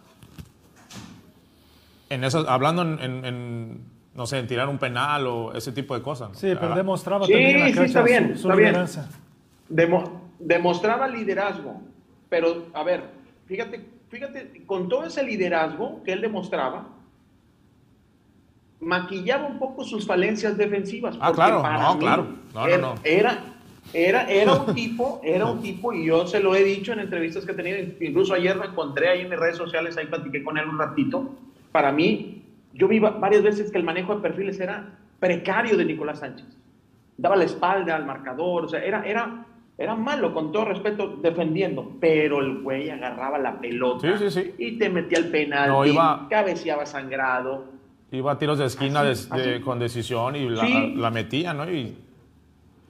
[2.08, 6.30] en eso hablando en no sé, en tirar un penal o ese tipo de cosas.
[6.38, 10.04] Sí, pero demostraba también la sí, está bien, su, está bien.
[10.38, 11.80] demostraba liderazgo,
[12.28, 13.04] pero a ver,
[13.46, 16.88] fíjate, fíjate, con todo ese liderazgo que él demostraba,
[18.80, 21.16] maquillaba un poco sus falencias defensivas.
[21.20, 22.26] Ah, claro, no, claro.
[22.54, 23.38] No, era, no, Era,
[23.92, 27.44] era, era un tipo, era un tipo, y yo se lo he dicho en entrevistas
[27.44, 30.56] que he tenido, incluso ayer me encontré ahí en mis redes sociales, ahí platiqué con
[30.56, 31.34] él un ratito.
[31.72, 32.45] Para mí,
[32.76, 36.46] yo vi varias veces que el manejo de perfiles era precario de Nicolás Sánchez.
[37.16, 39.46] Daba la espalda al marcador, o sea, era, era,
[39.78, 44.06] era malo, con todo respeto, defendiendo, pero el güey agarraba la pelota
[44.58, 47.64] y te metía el penal, no, iba, cabeceaba sangrado.
[48.12, 49.02] Iba a tiros de esquina
[49.64, 51.70] con decisión y la, metía, ¿no?
[51.70, 51.96] Y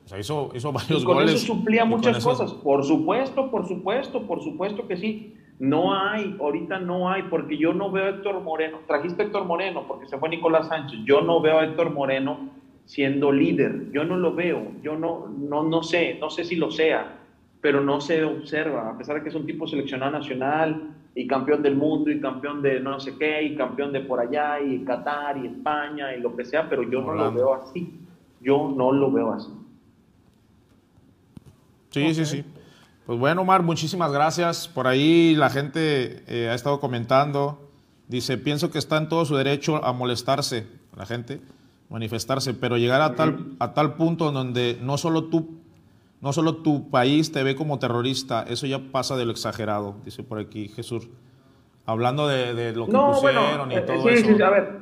[0.05, 1.35] o sea, hizo, hizo varios con goles.
[1.35, 2.53] Eso suplía muchas cosas.
[2.53, 5.35] Por supuesto, por supuesto, por supuesto que sí.
[5.59, 8.81] No hay, ahorita no hay, porque yo no veo a Héctor Moreno.
[8.87, 11.01] Trajiste a Héctor Moreno porque se fue Nicolás Sánchez.
[11.05, 12.51] Yo no veo a Héctor Moreno
[12.85, 13.91] siendo líder.
[13.91, 14.73] Yo no lo veo.
[14.83, 17.21] Yo no, no, no sé, no sé si lo sea,
[17.61, 18.91] pero no se observa.
[18.91, 22.61] A pesar de que es un tipo seleccionado nacional y campeón del mundo y campeón
[22.61, 26.37] de no sé qué y campeón de por allá y Qatar y España y lo
[26.37, 27.93] que sea, pero yo no lo veo así.
[28.43, 29.51] Yo no lo veo así.
[31.91, 32.45] Sí, sí, sí.
[33.07, 34.67] Pues bueno, Omar, muchísimas gracias.
[34.67, 37.71] Por ahí la gente eh, ha estado comentando.
[38.09, 40.67] Dice, pienso que está en todo su derecho a molestarse,
[40.97, 41.41] la gente,
[41.89, 45.61] manifestarse, pero llegar a tal, a tal punto donde no solo tú,
[46.21, 50.25] no solo tu país te ve como terrorista, eso ya pasa de lo exagerado, dice
[50.25, 51.09] por aquí Jesús.
[51.85, 54.37] Hablando de, lo que pusieron y eh, todo eso.
[54.37, 54.79] Sí, a ver,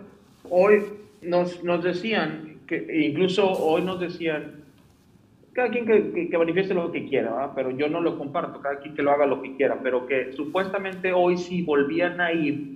[0.49, 0.83] hoy
[1.21, 4.65] nos, nos decían, que incluso hoy nos decían
[5.55, 9.03] cada quien que, manifieste lo que quiera, pero yo no lo comparto, cada quien que
[9.03, 12.75] lo haga lo que quiera, pero que supuestamente hoy sí volvían a ir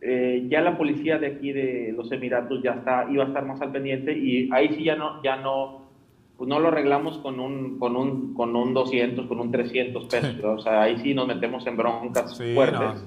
[0.00, 3.60] eh, ya la policía de aquí de los Emiratos ya está, iba a estar más
[3.60, 5.88] al pendiente y ahí sí ya no, ya no,
[6.36, 10.44] pues no lo arreglamos con un, con un, con un 200, con un 300 pesos,
[10.44, 13.06] o sea, ahí sí nos metemos en broncas fuertes.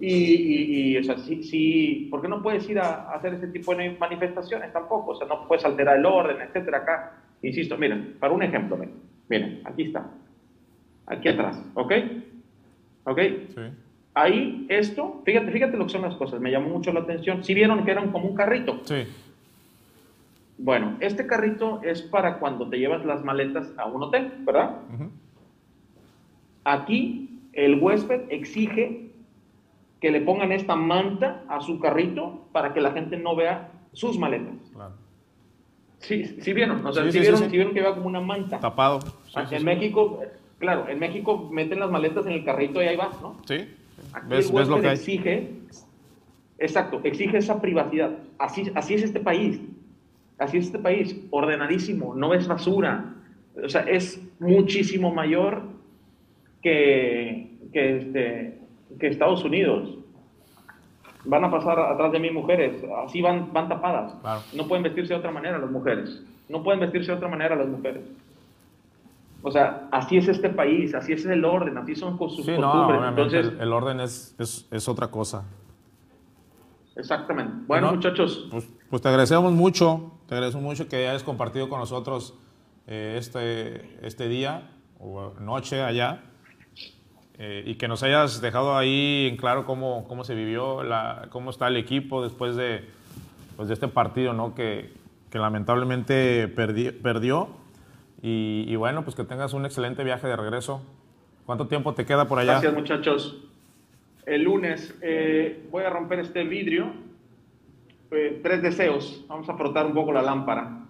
[0.00, 3.74] Y, y, o sea, sí, sí, ¿por qué no puedes ir a, hacer ese tipo
[3.74, 5.10] de manifestaciones tampoco?
[5.10, 6.78] O sea, no puedes alterar el orden, etcétera.
[6.78, 8.78] Acá, insisto, miren, para un ejemplo,
[9.28, 10.10] miren, aquí está,
[11.06, 11.92] aquí atrás, ¿ok?
[13.04, 13.18] ¿Ok?
[13.54, 13.60] Sí.
[14.14, 17.44] Ahí, esto, fíjate, fíjate lo que son las cosas, me llamó mucho la atención.
[17.44, 18.80] Si vieron que eran como un carrito.
[18.84, 19.06] Sí.
[20.58, 24.76] Bueno, este carrito es para cuando te llevas las maletas a un hotel, ¿verdad?
[26.64, 29.10] Aquí el huésped exige
[30.00, 34.18] que le pongan esta manta a su carrito para que la gente no vea sus
[34.18, 34.70] maletas.
[34.72, 34.94] Claro.
[36.00, 38.58] Sí, sí vieron, o sea, sí, vieron, vieron, que va como una manta.
[38.58, 39.00] Tapado.
[39.50, 40.20] en México,
[40.58, 43.36] claro, en México meten las maletas en el carrito y ahí va, ¿no?
[43.46, 43.68] Sí.
[44.12, 45.50] Aquí ¿Ves, el lo que exige,
[46.58, 48.16] exacto, exige esa privacidad.
[48.38, 49.60] Así, así es este país.
[50.38, 53.14] Así es este país, ordenadísimo, no es basura.
[53.62, 55.64] O sea, es muchísimo mayor
[56.62, 58.58] que, que, este,
[58.98, 59.99] que Estados Unidos.
[61.24, 64.14] Van a pasar atrás de mí mujeres, así van, van tapadas.
[64.54, 66.22] No pueden vestirse de otra manera las mujeres.
[66.48, 68.02] No pueden vestirse de otra manera las mujeres.
[69.42, 73.00] O sea, así es este país, así es el orden, así son sus sí, costumbres.
[73.08, 75.44] Entonces, el, orden es, es, es, otra cosa.
[76.96, 77.52] Exactamente.
[77.66, 78.48] Bueno, muchachos.
[78.50, 82.34] Pues, pues, te agradecemos mucho, te agradecemos mucho que hayas compartido con nosotros
[82.86, 86.22] eh, este, este día o noche allá
[87.42, 91.48] eh, y que nos hayas dejado ahí en claro cómo, cómo se vivió, la, cómo
[91.48, 92.84] está el equipo después de,
[93.56, 94.54] pues de este partido ¿no?
[94.54, 94.92] que,
[95.30, 97.48] que lamentablemente perdió
[98.20, 100.82] y, bueno, pues que tengas un excelente viaje de regreso.
[101.46, 102.52] ¿Cuánto tiempo te queda por allá?
[102.60, 103.42] Gracias, muchachos.
[104.26, 106.92] El lunes eh, voy a romper este vidrio.
[108.10, 109.24] Eh, tres deseos.
[109.28, 110.80] Vamos a frotar un poco la lámpara.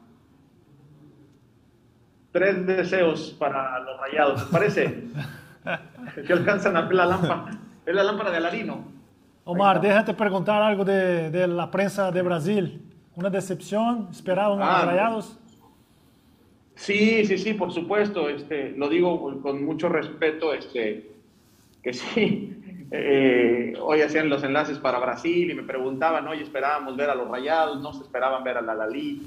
[2.33, 4.47] Tres deseos para los rayados.
[4.47, 5.05] ¿Te parece?
[6.27, 7.51] que alcanzan a ver la lámpara.
[7.85, 8.85] Es la lámpara de Alarino.
[9.45, 12.83] Omar, déjate preguntar algo de, de, la prensa de Brasil.
[13.17, 14.09] ¿Una decepción?
[14.11, 15.39] ¿Esperaban ah, los rayados?
[16.77, 18.29] Sí, sí, sí, por supuesto.
[18.29, 21.11] Este, lo digo con mucho respeto, este,
[21.83, 22.57] que sí.
[22.93, 27.29] Eh, hoy hacían los enlaces para Brasil y me preguntaban, hoy esperábamos ver a los
[27.29, 29.23] Rayados, no se esperaban ver a la Lalí.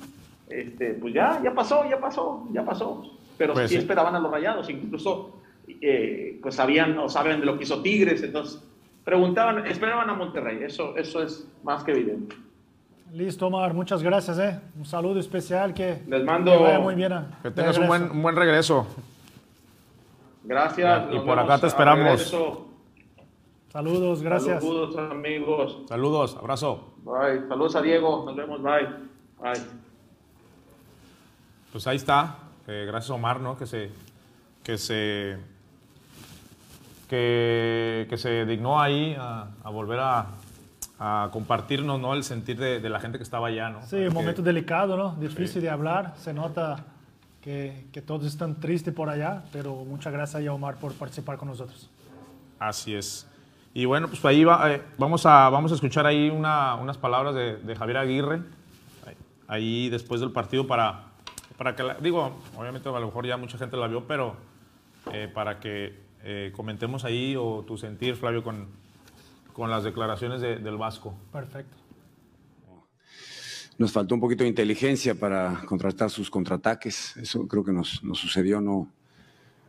[0.49, 3.17] Este, pues ya, ya pasó, ya pasó, ya pasó.
[3.37, 5.42] Pero pues sí, esperaban a los Rayados, incluso
[5.85, 8.63] eh, pues sabían o saben de lo que hizo Tigres, entonces
[9.03, 12.35] preguntaban, esperaban a Monterrey, eso, eso es más que evidente.
[13.11, 14.39] Listo, Omar, muchas gracias.
[14.39, 14.59] Eh.
[14.77, 16.59] Un saludo especial que les mando.
[16.59, 17.13] vaya muy bien.
[17.43, 18.87] Que tengas un buen, buen, regreso.
[20.43, 21.05] Gracias.
[21.11, 22.35] Y por acá te esperamos.
[23.71, 24.63] Saludos, gracias.
[24.63, 25.81] Saludos, amigos.
[25.87, 26.93] Saludos, abrazo.
[27.03, 27.47] Bye.
[27.47, 28.23] Saludos a Diego.
[28.25, 28.63] Nos vemos.
[28.63, 28.87] Bye.
[29.39, 29.61] Bye.
[31.71, 32.37] Pues ahí está.
[32.67, 33.57] Eh, gracias, Omar, ¿no?
[33.57, 33.91] Que se.
[34.63, 35.52] Que se.
[37.13, 40.29] Que, que se dignó ahí a, a volver a,
[40.97, 42.13] a compartirnos ¿no?
[42.13, 43.69] el sentir de, la gente que estaba allá.
[43.69, 43.85] ¿no?
[43.85, 45.15] Sí, un momento delicado, ¿no?
[45.15, 46.13] difícil de hablar.
[46.17, 46.77] Se nota
[47.41, 51.49] que, que, todos están tristes por allá, pero muchas gracias a Omar por participar con
[51.49, 51.89] nosotros.
[52.57, 53.29] Así es.
[53.73, 57.35] Y bueno, pues ahí va, eh, vamos, a, vamos a escuchar ahí una, unas palabras
[57.35, 58.41] de, de, Javier Aguirre,
[59.47, 61.03] ahí después del partido para,
[61.57, 64.35] para que, la, digo, obviamente a lo mejor ya mucha gente la vio, pero
[65.11, 68.67] eh, para que eh, comentemos ahí o tu sentir, Flavio, con,
[69.53, 71.13] con las declaraciones del Vasco.
[71.31, 71.77] Perfecto.
[73.77, 77.17] Nos faltó un poquito de inteligencia para contrastar sus contraataques.
[77.17, 78.61] Eso creo que nos, nos sucedió.
[78.61, 78.91] No,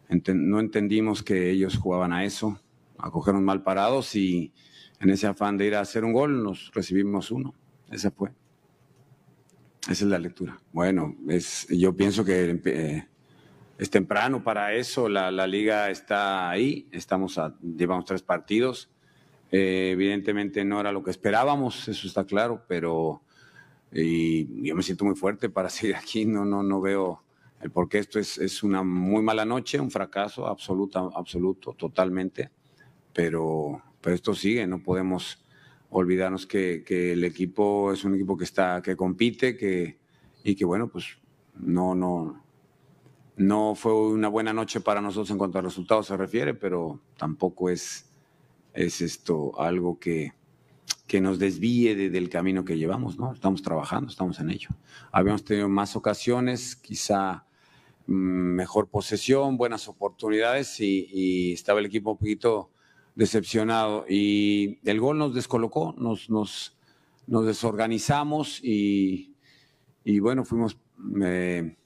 [0.09, 2.61] no entendimos que ellos jugaban a eso.
[2.99, 4.53] Acogieron mal parados y
[5.01, 7.55] en ese afán de ir a hacer un gol nos recibimos uno.
[7.90, 8.31] Esa fue.
[9.83, 10.61] Esa es la lectura.
[10.73, 13.07] Bueno, es, yo pienso que eh,
[13.79, 15.09] es temprano para eso.
[15.09, 16.89] La, la, liga está ahí.
[16.93, 18.91] Estamos a, llevamos tres partidos
[19.57, 23.23] eh, evidentemente no era lo que esperábamos, eso está claro, pero
[23.93, 27.23] y yo me siento muy fuerte para seguir aquí, no, no, no veo
[27.61, 32.51] el por qué esto es, es una muy mala noche, un fracaso absoluto, absoluto, totalmente,
[33.13, 35.47] pero, pero esto sigue, no podemos
[35.91, 40.01] olvidarnos que, que, el equipo es un equipo que está, que compite, que,
[40.43, 41.17] y que bueno, pues
[41.55, 42.43] no, no,
[43.37, 47.70] no fue una buena noche para nosotros en cuanto a resultados se refiere, pero tampoco
[47.70, 48.07] es
[48.75, 50.33] es esto algo que,
[51.07, 53.33] que nos desvíe del camino que llevamos, ¿no?
[53.33, 54.68] Estamos trabajando, estamos en ello.
[55.12, 57.47] Habíamos tenido más ocasiones, quizá
[58.07, 62.70] mm, mejor posesión, buenas oportunidades y, estaba el equipo un poquito
[63.14, 64.05] decepcionado.
[64.09, 66.77] Y el gol nos descolocó, nos, nos,
[67.29, 69.37] nos desorganizamos y,
[70.05, 70.77] y bueno, fuimos,
[71.23, 71.77] eh,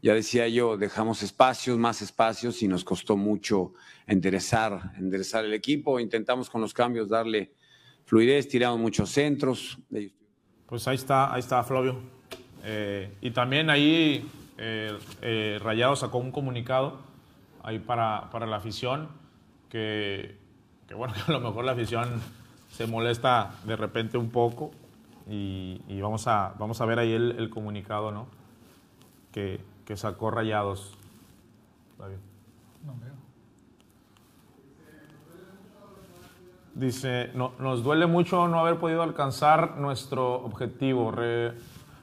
[0.00, 3.72] ya decía yo, dejamos espacios, más espacios y nos costó mucho
[4.06, 5.98] enderezar, enderezar el equipo.
[5.98, 7.52] Intentamos con los cambios darle
[8.04, 9.78] fluidez, tiramos muchos centros.
[10.66, 12.00] Pues ahí está, ahí está Flavio.
[12.62, 17.00] Eh, y también ahí eh, eh, Rayado sacó un comunicado
[17.62, 19.08] ahí para, para la afición
[19.68, 20.36] que,
[20.86, 22.20] que, bueno, que a lo mejor la afición
[22.70, 24.70] se molesta de repente un poco
[25.28, 28.28] y, vamos, a, vamos a ver ahí el, el comunicado ¿no?
[29.32, 30.92] que, que sacó Rayados.
[31.96, 32.18] Flavio.
[32.84, 33.14] No veo.
[36.74, 41.10] Dice, no, nos duele mucho no haber podido alcanzar nuestro objetivo.
[41.10, 41.54] Re-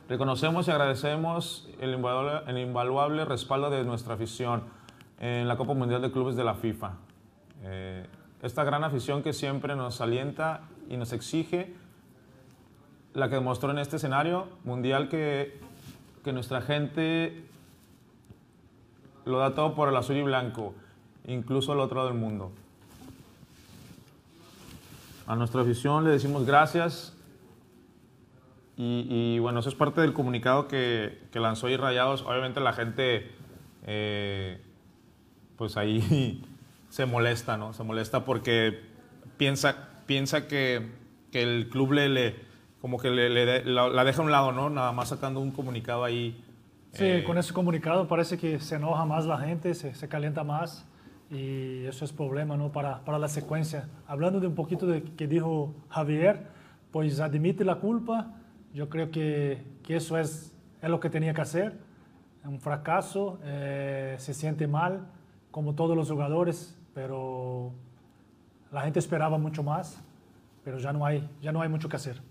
[0.10, 4.64] reconocemos y agradecemos el invaluable, el invaluable respaldo de nuestra afición
[5.20, 6.94] en la Copa Mundial de Clubes de la FIFA.
[7.66, 8.08] Eh,
[8.42, 11.76] esta gran afición que siempre nos alienta y nos exige,
[13.14, 15.62] la que demostró en este escenario mundial que,
[16.24, 17.46] que nuestra gente
[19.26, 20.74] lo da todo por el azul y blanco,
[21.28, 22.52] incluso al otro lado del mundo.
[25.28, 27.12] A nuestra afición le decimos gracias.
[28.78, 32.24] Y, bueno, eso es parte del comunicado que, lanzó y Rayados.
[32.24, 33.32] Obviamente la gente,
[33.88, 34.62] eh,
[35.56, 36.44] pues ahí
[36.90, 37.74] se molesta, ¿no?
[37.74, 38.82] Se molesta porque
[39.38, 40.92] piensa, piensa que,
[41.32, 42.36] que el club le,
[42.82, 44.70] como que le, la, la deja a un lado, ¿no?
[44.70, 46.45] Nada más sacando un comunicado ahí.
[46.96, 50.46] Sí, eh, con ese comunicado parece que se enoja más la gente, se, se calienta
[50.46, 50.88] más
[51.30, 52.72] y eso es problema ¿no?
[52.72, 53.90] para, para la secuencia.
[54.08, 56.48] Hablando de un poquito de que dijo Javier,
[56.92, 58.32] pues admite la culpa,
[58.74, 61.78] yo creo que, que eso es, es lo que tenía que hacer,
[62.46, 65.08] un fracaso, eh, se siente mal
[65.52, 67.74] como todos los jugadores, pero
[68.72, 70.02] la gente esperaba mucho más,
[70.64, 72.22] pero ya no hay, ya no hay mucho que hacer.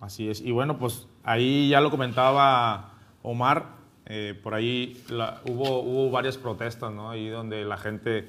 [0.00, 0.40] Así es.
[0.40, 2.87] Y bueno, pues ahí ya lo comentaba
[3.22, 3.66] Omar,
[4.06, 7.10] eh, por ahí la- hubo, hubo varias protestas, ¿no?
[7.10, 8.28] Ahí donde la gente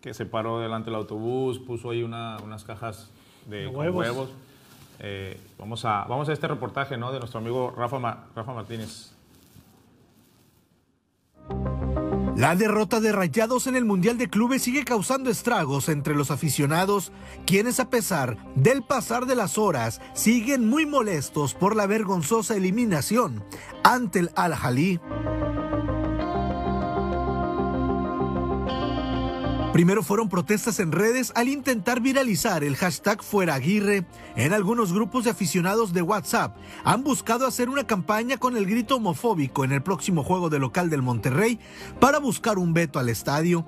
[0.00, 3.10] que se paró delante del autobús puso ahí una- unas cajas
[3.46, 3.96] de, huevos.
[4.06, 4.30] huevos.
[4.98, 7.12] Eh, vamos, a, vamos a este reportaje, ¿no?
[7.12, 9.12] De nuestro amigo Rafa, Ma- Rafa Martínez.
[12.36, 17.10] La derrota de Rayados en el Mundial de Clubes sigue causando estragos entre los aficionados,
[17.46, 23.42] quienes a pesar del pasar de las horas siguen muy molestos por la vergonzosa eliminación
[23.84, 25.00] ante el Al-Jalí.
[29.76, 34.06] Primero fueron protestas en redes al intentar viralizar el hashtag Fuera Aguirre.
[34.34, 38.96] En algunos grupos de aficionados de WhatsApp han buscado hacer una campaña con el grito
[38.96, 41.60] homofóbico en el próximo juego de local del Monterrey
[42.00, 43.66] para buscar un veto al estadio.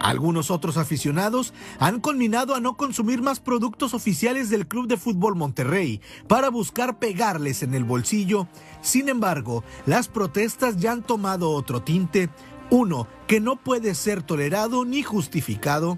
[0.00, 5.36] Algunos otros aficionados han culminado a no consumir más productos oficiales del Club de Fútbol
[5.36, 8.48] Monterrey para buscar pegarles en el bolsillo.
[8.82, 12.28] Sin embargo, las protestas ya han tomado otro tinte,
[12.74, 15.96] uno que no puede ser tolerado ni justificado.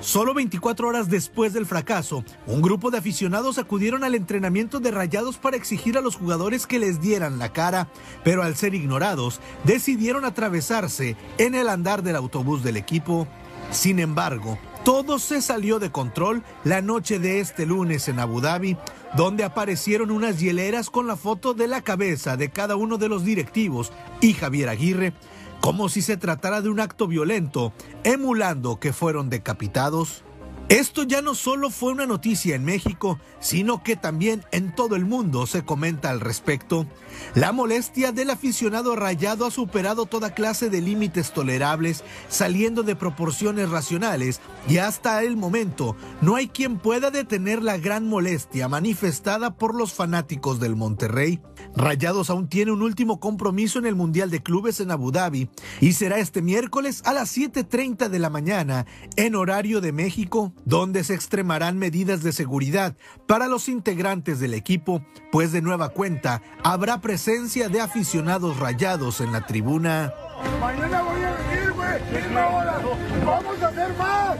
[0.00, 5.36] Solo 24 horas después del fracaso, un grupo de aficionados acudieron al entrenamiento de Rayados
[5.36, 7.88] para exigir a los jugadores que les dieran la cara,
[8.24, 13.28] pero al ser ignorados, decidieron atravesarse en el andar del autobús del equipo.
[13.70, 18.76] Sin embargo, todo se salió de control la noche de este lunes en Abu Dhabi,
[19.16, 23.24] donde aparecieron unas hieleras con la foto de la cabeza de cada uno de los
[23.24, 25.12] directivos y Javier Aguirre,
[25.60, 27.72] como si se tratara de un acto violento,
[28.04, 30.24] emulando que fueron decapitados.
[30.70, 35.04] Esto ya no solo fue una noticia en México, sino que también en todo el
[35.04, 36.86] mundo se comenta al respecto.
[37.34, 43.68] La molestia del aficionado rayado ha superado toda clase de límites tolerables, saliendo de proporciones
[43.68, 49.74] racionales, y hasta el momento no hay quien pueda detener la gran molestia manifestada por
[49.74, 51.40] los fanáticos del Monterrey.
[51.74, 55.94] Rayados aún tiene un último compromiso en el Mundial de Clubes en Abu Dhabi y
[55.94, 58.86] será este miércoles a las 7.30 de la mañana
[59.16, 62.96] en horario de México, donde se extremarán medidas de seguridad
[63.26, 69.32] para los integrantes del equipo, pues de nueva cuenta habrá presencia de aficionados rayados en
[69.32, 70.12] la tribuna.
[70.60, 71.90] Mañana voy a venir, güey.
[73.24, 74.38] Vamos a hacer más.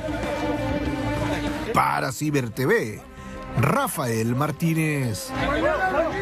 [1.75, 3.01] Para Ciber TV,
[3.61, 5.31] Rafael Martínez.
[5.47, 6.20] Mañana.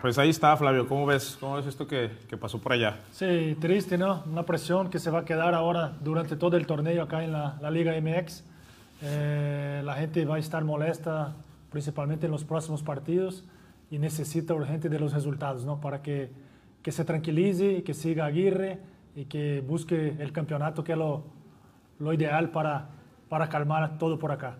[0.00, 0.86] Pues, ahí está, Flavio.
[0.88, 1.36] ¿Cómo ves?
[1.38, 3.00] ¿Cómo ves esto que, que pasó por allá?
[3.12, 4.22] Sí, triste, ¿no?
[4.30, 7.58] Una presión que se va a quedar ahora durante todo el torneo acá en la,
[7.60, 8.44] la Liga MX.
[9.02, 11.34] Eh, la gente va a estar molesta,
[11.70, 13.44] principalmente en los próximos partidos.
[13.90, 15.80] y necesita urgente de los resultados, ¿no?
[15.80, 16.30] Para que,
[16.82, 18.78] que se tranquilice, que siga Aguirre
[19.16, 21.24] y que busque el campeonato, que es lo,
[21.98, 22.88] lo ideal para,
[23.28, 24.58] para calmar todo por acá.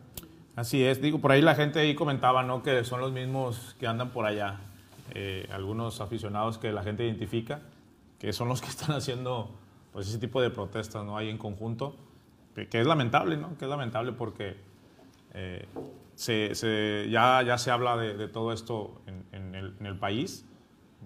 [0.57, 2.63] Así es, digo, por ahí la gente ahí comentaba, ¿no?
[2.63, 4.59] Que son los mismos que andan por allá,
[5.15, 7.63] eh, algunos aficionados que la gente identifica,
[8.19, 9.51] que son los que están haciendo
[9.93, 11.17] pues ese tipo de protestas, ¿no?
[11.17, 11.97] Ahí en conjunto,
[12.55, 13.57] que, que es lamentable, ¿no?
[13.59, 14.57] Que es lamentable porque
[15.35, 15.67] eh,
[16.15, 19.99] se, se, ya, ya se habla de, de todo esto en, en, el, en, el,
[19.99, 20.45] país,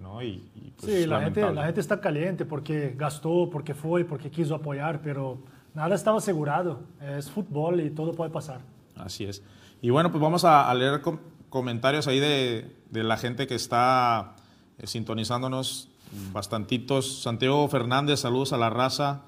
[0.01, 0.23] ¿no?
[0.23, 4.31] Y, y pues sí, la gente, la gente está caliente porque gastó, porque fue, porque
[4.31, 5.39] quiso apoyar, pero
[5.73, 6.81] nada estaba asegurado.
[7.01, 8.61] Es fútbol y todo puede pasar.
[8.97, 9.43] Así es.
[9.81, 13.55] Y bueno, pues vamos a, a leer com comentarios ahí de, de, la gente que
[13.55, 14.37] está
[14.79, 15.89] eh, sintonizándonos
[16.33, 17.23] bastantitos.
[17.23, 19.23] Santiago Fernández, saludos a la raza.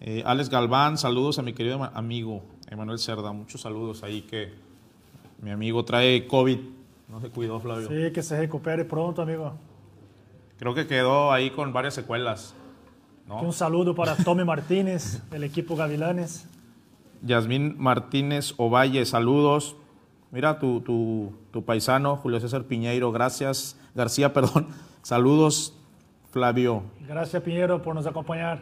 [0.00, 3.32] Eh, Alex Galván, saludos a mi querido amigo Emanuel Cerda.
[3.32, 4.52] Muchos saludos ahí que
[5.40, 6.58] mi amigo trae COVID.
[7.08, 7.88] No se cuidó, Flavio.
[7.88, 9.54] Sí, que se recupere pronto, amigo.
[10.58, 12.54] Creo que quedó ahí con varias secuelas.
[13.28, 13.40] ¿no?
[13.42, 16.48] Un saludo para Tommy Martínez, el equipo Gavilanes.
[17.22, 19.76] Yasmín Martínez Ovalle, saludos.
[20.36, 23.74] Mira, tu, tu, tu, paisano, Julio César Piñeiro, gracias.
[23.94, 24.66] García, perdón.
[25.00, 25.74] Saludos,
[26.30, 26.82] Flavio.
[27.08, 28.60] Gracias, Piñero, por nos acompañar.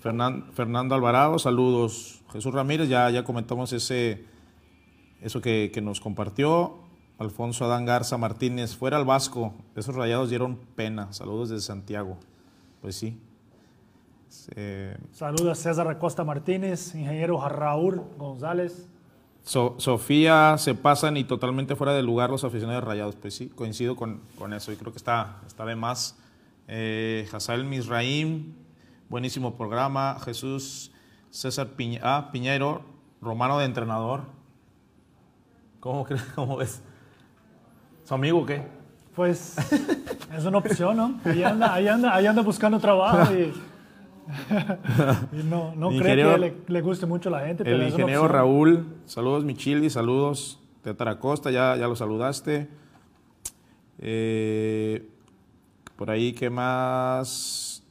[0.00, 2.22] Fernan, Fernando Alvarado, saludos.
[2.32, 4.24] Jesús Ramírez, ya, ya comentamos ese,
[5.20, 6.78] eso que, que, nos compartió.
[7.18, 9.52] Alfonso Adán Garza Martínez, fuera al Vasco.
[9.76, 11.12] Esos rayados dieron pena.
[11.12, 12.16] Saludos desde Santiago.
[12.80, 13.20] Pues sí.
[15.12, 18.88] Saludos a César Acosta Martínez, ingeniero Raúl González.
[19.44, 23.16] So, Sofía se pasan y totalmente fuera de lugar los aficionados rayados.
[23.16, 26.16] Pues sí, coincido con, con eso y creo que está, está de más.
[26.68, 28.54] Eh, Hazael Misraim,
[29.08, 30.18] buenísimo programa.
[30.24, 30.92] Jesús
[31.30, 32.82] César Piña, ah, Piñero,
[33.20, 34.22] romano de entrenador.
[35.80, 36.82] ¿Cómo, crees, ¿Cómo ves?
[38.04, 38.62] ¿Su amigo o qué?
[39.16, 39.56] Pues
[40.36, 41.20] es una opción, ¿no?
[41.24, 43.52] Ahí anda, ahí anda, ahí anda buscando trabajo y,
[45.32, 47.64] y no, no creo que le, le, guste mucho a la gente.
[47.64, 52.68] Pero el ingeniero Raúl, saludos Michili, saludos de Taracosta, ya, ya lo saludaste.
[53.98, 55.08] Eh,
[55.96, 57.84] por ahí, ¿qué más?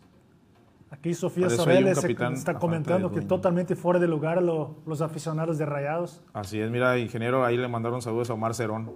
[0.89, 6.21] Aquí Sofía Soreles está comentando que totalmente fuera de lugar lo, los aficionados de Rayados.
[6.33, 8.91] Así es, mira, ingeniero, ahí le mandaron saludos a Omar Cerón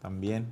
[0.00, 0.48] también.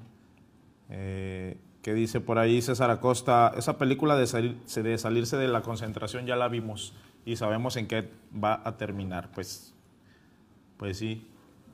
[0.89, 3.53] Eh, ¿Qué dice por ahí César Acosta?
[3.57, 7.87] Esa película de, salir, de salirse de la concentración ya la vimos y sabemos en
[7.87, 9.31] qué va a terminar.
[9.33, 9.74] Pues,
[10.76, 11.26] pues sí.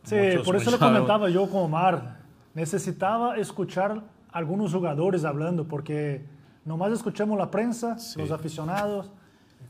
[0.02, 2.18] Sí, por eso lo comentaba yo con Omar.
[2.54, 6.24] Necesitaba escuchar algunos jugadores hablando porque
[6.64, 8.18] nomás escuchamos la prensa, sí.
[8.18, 9.10] los aficionados.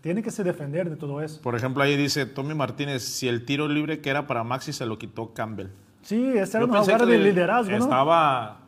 [0.00, 1.40] Tiene que se defender de todo eso.
[1.40, 4.84] Por ejemplo, ahí dice Tommy Martínez, si el tiro libre que era para Maxi se
[4.84, 5.68] lo quitó Campbell.
[6.02, 7.84] Sí, ese era un jugador de liderazgo, ¿no?
[7.84, 8.63] Estaba...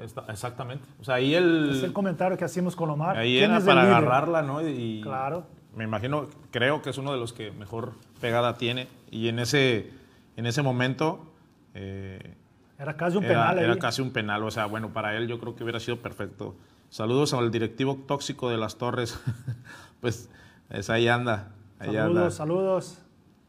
[0.00, 0.84] Está, exactamente.
[1.00, 1.70] O sea, ahí el...
[1.70, 3.16] Es el comentario que hacemos con Omar.
[3.16, 4.66] Ahí era para agarrarla, ¿no?
[4.66, 5.44] Y claro.
[5.74, 8.88] Me imagino, creo que es uno de los que mejor pegada tiene.
[9.10, 9.90] Y en ese,
[10.36, 11.32] en ese momento...
[11.74, 12.36] Eh,
[12.78, 13.58] era casi un era, penal.
[13.58, 13.78] Era ahí.
[13.78, 14.42] casi un penal.
[14.42, 16.56] O sea, bueno, para él yo creo que hubiera sido perfecto.
[16.88, 19.20] Saludos al directivo tóxico de las Torres.
[20.00, 20.30] pues
[20.70, 21.52] es ahí anda.
[21.78, 22.30] Ahí saludos, anda.
[22.30, 22.98] saludos.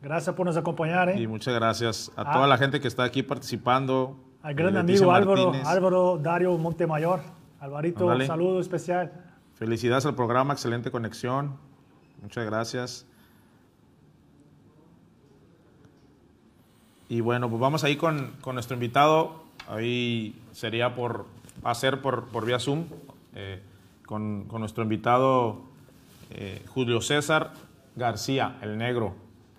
[0.01, 1.09] Gracias por nos acompañar.
[1.09, 1.21] ¿eh?
[1.21, 2.33] Y muchas gracias a ah.
[2.33, 4.19] toda la gente que está aquí participando.
[4.43, 7.21] Al gran amigo Álvaro, Álvaro Dario Montemayor.
[7.59, 9.11] Alvarito, un saludo especial.
[9.53, 11.57] Felicidades al programa, excelente conexión.
[12.23, 13.05] Muchas gracias.
[17.07, 19.43] Y bueno, pues vamos ahí con, con nuestro invitado.
[19.69, 21.25] Ahí sería por
[21.63, 22.85] hacer por, por vía Zoom
[23.35, 23.61] eh,
[24.07, 25.61] con, con, nuestro invitado
[26.31, 27.51] eh, Julio César
[27.95, 29.13] García, el negro.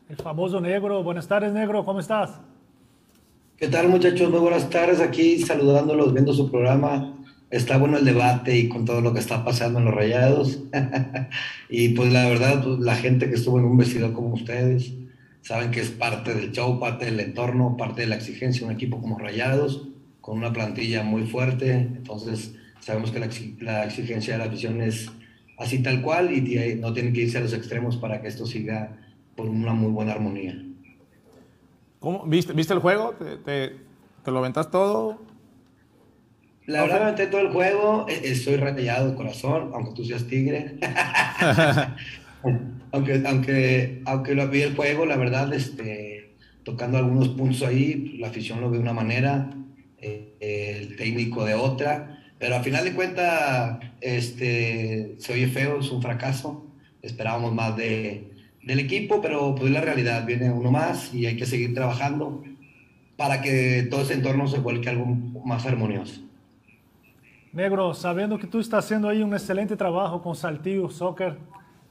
[0.09, 1.05] El famoso negro.
[1.05, 1.85] Buenas tardes, negro.
[1.85, 2.41] ¿Cómo estás?
[3.57, 4.29] ¿Qué tal muchachos?
[4.31, 7.15] Muy buenas tardes aquí saludándolos, viendo su programa.
[7.51, 10.65] Está bueno el debate y con todo lo que está pasando en los rayados.
[11.69, 14.95] y pues la verdad, pues, la gente que estuvo en un vestido como ustedes,
[15.43, 19.01] saben que es parte del show, parte del entorno, parte de la exigencia, un equipo
[19.01, 19.87] como rayados,
[20.21, 21.73] con una plantilla muy fuerte.
[21.73, 23.29] Entonces sabemos que la,
[23.61, 25.09] la exigencia de la afición es
[25.57, 28.99] así tal cual y no tienen que irse a los extremos para que esto siga
[29.37, 30.72] por una muy buena armonía.
[32.03, 32.25] ¿Cómo?
[32.27, 33.13] ¿Viste, ¿Viste el juego?
[33.13, 33.77] ¿Te, te,
[34.25, 35.21] te lo aventas todo?
[36.67, 38.07] La verdad, me aventé todo el juego.
[38.09, 40.79] Estoy rayado de corazón, aunque tú seas tigre.
[42.91, 46.35] aunque, aunque, aunque lo vi el juego, la verdad, este,
[46.65, 49.51] tocando algunos puntos ahí, la afición lo ve de una manera,
[49.99, 52.21] eh, el técnico de otra.
[52.41, 56.67] Pero al final de cuentas, este, se oye feo, es un fracaso.
[57.01, 58.32] Esperábamos más de,
[58.63, 62.43] del equipo, pero pues la realidad, viene uno más y hay que seguir trabajando
[63.17, 66.21] para que todo ese entorno se vuelque algo más armonioso.
[67.53, 71.37] Negro, sabiendo que tú estás haciendo ahí un excelente trabajo con Saltillo Soccer,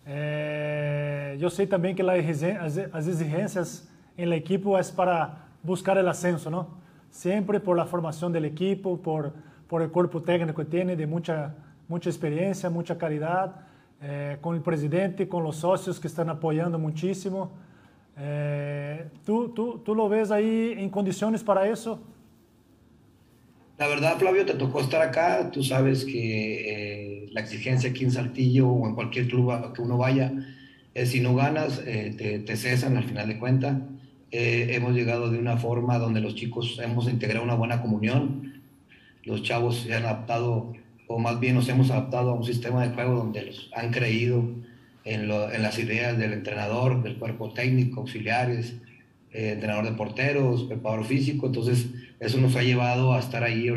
[0.05, 6.07] eh, yo sé también que la las exigencias en el equipo es para buscar el
[6.07, 6.67] ascenso, ¿no?
[7.11, 9.33] Siempre por la formación del equipo, por,
[9.67, 11.53] por el cuerpo técnico que tiene, de mucha,
[11.87, 13.55] mucha experiencia, mucha calidad,
[14.01, 17.51] eh, con el presidente, con los socios que están apoyando muchísimo.
[18.17, 21.99] Eh, ¿tú, tú, ¿Tú lo ves ahí en condiciones para eso?
[23.81, 25.49] La verdad, Flavio, te tocó estar acá.
[25.51, 29.81] Tú sabes que eh, la exigencia aquí en Saltillo o en cualquier club a que
[29.81, 30.31] uno vaya
[30.93, 33.77] es si no ganas, eh, te, te, cesan al final de cuentas.
[34.29, 38.61] Eh, hemos llegado de una forma donde los chicos hemos integrado una buena comunión.
[39.23, 40.73] Los chavos se han adaptado,
[41.13, 44.43] o más bien nos hemos adaptado a un sistema de juego donde los han creído
[45.03, 48.75] en, lo, en las ideas del entrenador, del cuerpo técnico, auxiliares,
[49.31, 51.47] entrenador de porteros, preparador físico.
[51.47, 51.87] Entonces,
[52.19, 53.67] eso nos ha llevado a estar ahí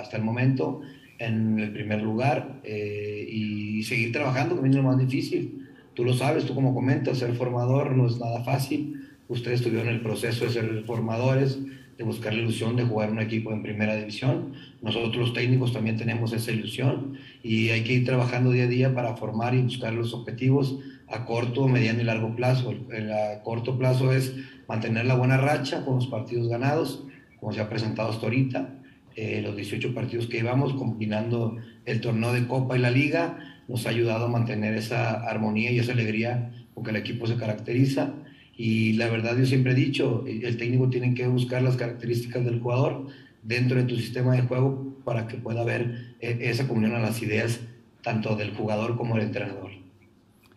[0.00, 0.80] hasta el momento
[1.18, 5.68] en el primer lugar eh, y seguir trabajando, que es lo más difícil.
[5.94, 9.00] Tú lo sabes, tú como comentas, ser formador no es nada fácil.
[9.28, 11.58] Ustedes estuvieron en el proceso de ser formadores,
[11.96, 14.52] de buscar la ilusión de jugar un equipo en primera división.
[14.82, 18.94] Nosotros los técnicos también tenemos esa ilusión y hay que ir trabajando día a día
[18.94, 20.78] para formar y buscar los objetivos
[21.08, 22.74] a corto, mediano y largo plazo.
[22.90, 24.34] El, a corto plazo es
[24.68, 27.04] mantener la buena racha con los partidos ganados
[27.44, 28.70] como se ha presentado hasta ahorita,
[29.16, 33.86] eh, los 18 partidos que llevamos, combinando el torneo de Copa y la Liga, nos
[33.86, 38.14] ha ayudado a mantener esa armonía y esa alegría con que el equipo se caracteriza.
[38.56, 42.60] Y la verdad, yo siempre he dicho, el técnico tiene que buscar las características del
[42.60, 43.06] jugador
[43.42, 47.20] dentro de tu sistema de juego para que pueda haber eh, esa comunión a las
[47.22, 47.60] ideas
[48.02, 49.70] tanto del jugador como del entrenador.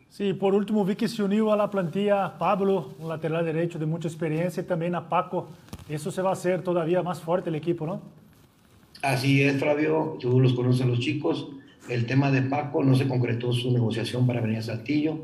[0.09, 3.85] Sí, por último vi que se unió a la plantilla Pablo, un lateral derecho de
[3.85, 5.49] mucha experiencia, y también a Paco,
[5.89, 8.01] eso se va a hacer todavía más fuerte el equipo, ¿no?
[9.01, 11.49] Así es, Flavio, tú los conoces los chicos.
[11.87, 15.19] El tema de Paco no se concretó su negociación para venir a Saltillo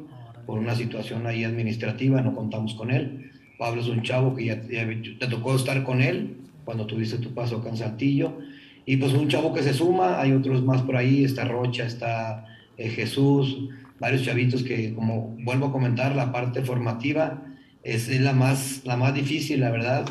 [0.46, 3.32] por una situación ahí administrativa, no contamos con él.
[3.58, 7.58] Pablo es un chavo que ya, te tocó estar con él cuando tuviste tu paso
[7.58, 8.38] acá en.
[8.86, 12.46] Y pues un chavo que se suma, hay otros más por ahí, está Rocha, está
[12.78, 13.70] eh, Jesús,
[14.00, 17.41] varios chavitos que, como vuelvo a comentar, la parte formativa
[17.84, 20.06] es, la, más, la más difícil, la verdad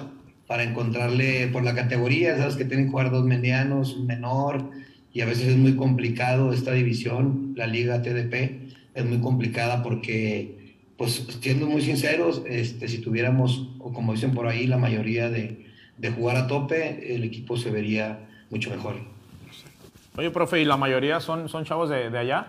[0.52, 4.68] para encontrarle por la categoría, sabes que tienen que jugar dos medianos, menor,
[5.10, 8.61] y a veces es muy complicado esta división, la liga TDP,
[8.94, 14.46] es muy complicada porque, pues siendo muy sinceros, este, si tuviéramos, o como dicen por
[14.46, 15.66] ahí, la mayoría de,
[15.98, 18.96] de jugar a tope, el equipo se vería mucho mejor.
[20.16, 22.46] Oye, profe, ¿y la mayoría son, son chavos de, de allá?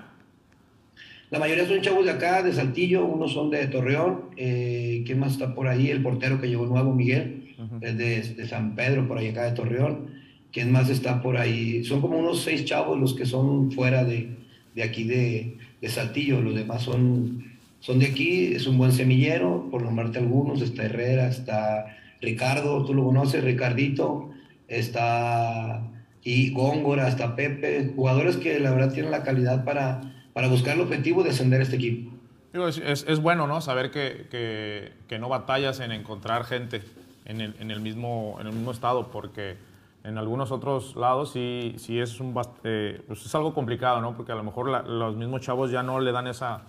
[1.32, 4.26] La mayoría son chavos de acá, de Saltillo, unos son de Torreón.
[4.38, 5.89] Eh, ¿Quién más está por ahí?
[5.89, 7.44] El portero que llegó nuevo, Miguel
[7.80, 10.12] de, San Pedro, por ahí acá de Torreón.
[10.52, 11.84] ¿Quién más está por ahí?
[11.84, 14.30] Son como unos seis chavos los que son fuera de,
[14.76, 19.68] de aquí de, de, Saltillo, los demás son, son de aquí, es un buen semillero,
[19.70, 24.32] por nombrarte algunos, está Herrera, está Ricardo, tú lo conoces, Ricardito,
[24.68, 25.84] está
[26.24, 30.02] y Góngora, está Pepe, jugadores que la verdad tienen la calidad para,
[30.34, 32.12] para buscar el objetivo de ascender este equipo.
[32.54, 33.62] Es, es, bueno, ¿no?
[33.62, 36.82] Saber que, que, que no batallas en encontrar gente
[37.26, 39.56] en el, en el, mismo, en el mismo estado, porque
[40.04, 42.34] en algunos otros lados sí, sí es, un,
[42.64, 44.16] eh, pues es algo complicado, ¿no?
[44.16, 46.64] Porque a lo mejor la, los mismos chavos ya no le dan esa,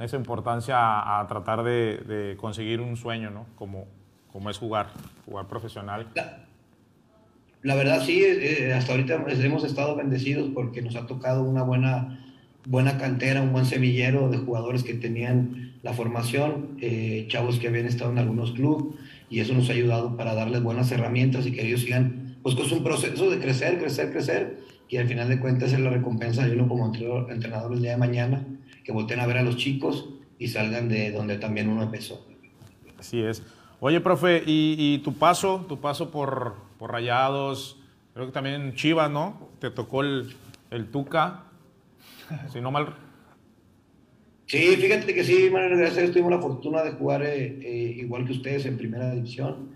[0.00, 3.46] esa importancia a, a tratar de, de, conseguir un sueño, ¿no?
[3.54, 3.86] Como,
[4.32, 4.88] como es jugar,
[5.24, 6.06] jugar profesional.
[6.14, 6.46] La,
[7.62, 12.24] la verdad sí, eh, hasta ahorita hemos estado bendecidos porque nos ha tocado una buena,
[12.64, 17.86] buena cantera, un buen semillero de jugadores que tenían la formación, eh, chavos que habían
[17.86, 18.96] estado en algunos clubes
[19.30, 22.78] y eso nos ha ayudado para darles buenas herramientas y que ellos sigan, pues con
[22.78, 26.52] un proceso de crecer, crecer, crecer, y al final de cuentas es la recompensa de
[26.52, 26.86] uno como
[27.28, 28.46] entrenador el día de mañana,
[28.84, 32.24] que volteen a ver a los chicos y salgan de donde también uno empezó.
[32.98, 33.42] Así es.
[33.80, 37.78] Oye, profe, y, y tu paso, tu paso por, por, Rayados,
[38.14, 39.50] creo que también Chivas, ¿no?
[39.58, 40.34] Te tocó el,
[40.70, 41.44] el Tuca,
[42.52, 42.94] si no mal
[44.46, 47.96] Sí, fíjate que sí, Manuel, gracias a Dios tuvimos la fortuna de jugar eh, eh,
[47.98, 49.70] igual que ustedes en primera división.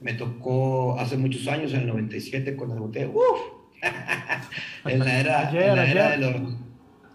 [0.00, 3.06] Me tocó hace muchos años, en el 97, cuando debuté.
[3.06, 3.40] ¡Uf!
[4.84, 6.36] en la era, ayer, en la era de los.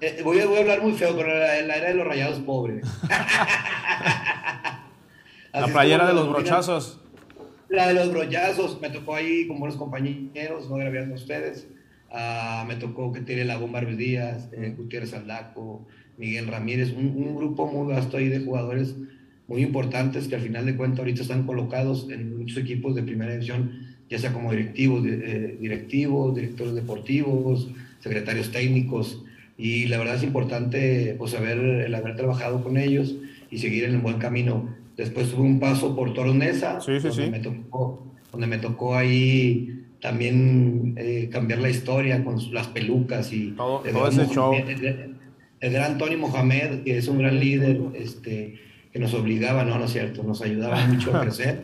[0.02, 2.40] Eh, voy, a, voy, a, hablar muy feo, pero en la era de los rayados
[2.40, 2.86] pobres.
[5.54, 7.00] la playera de los brochazos.
[7.70, 11.68] La de los brochazos, me tocó ahí con buenos compañeros, no grabé a ustedes.
[12.12, 17.06] Uh, me tocó que tiene la bomba Ruiz Díaz, eh, Gutiérrez Aldaco, Miguel Ramírez, un,
[17.16, 18.96] un, grupo muy vasto ahí de jugadores
[19.52, 23.34] muy importantes que al final de cuentas ahorita están colocados en muchos equipos de primera
[23.34, 29.26] división, ya sea como directivos, eh, directivos, directores deportivos, secretarios técnicos,
[29.58, 33.16] y la verdad es importante pues haber, el haber trabajado con ellos
[33.52, 34.74] y seguir en el buen camino.
[34.96, 41.28] Después tuve un paso por Toronesa, donde, Me tocó, donde me tocó ahí también eh,
[41.30, 44.54] cambiar la historia con las pelucas y todo, ese show.
[44.54, 45.16] El,
[45.60, 49.86] el, gran Tony Mohamed, que es un gran líder, este, que nos obligaba, no, no
[49.86, 51.62] es cierto, nos ayudaba mucho a crecer,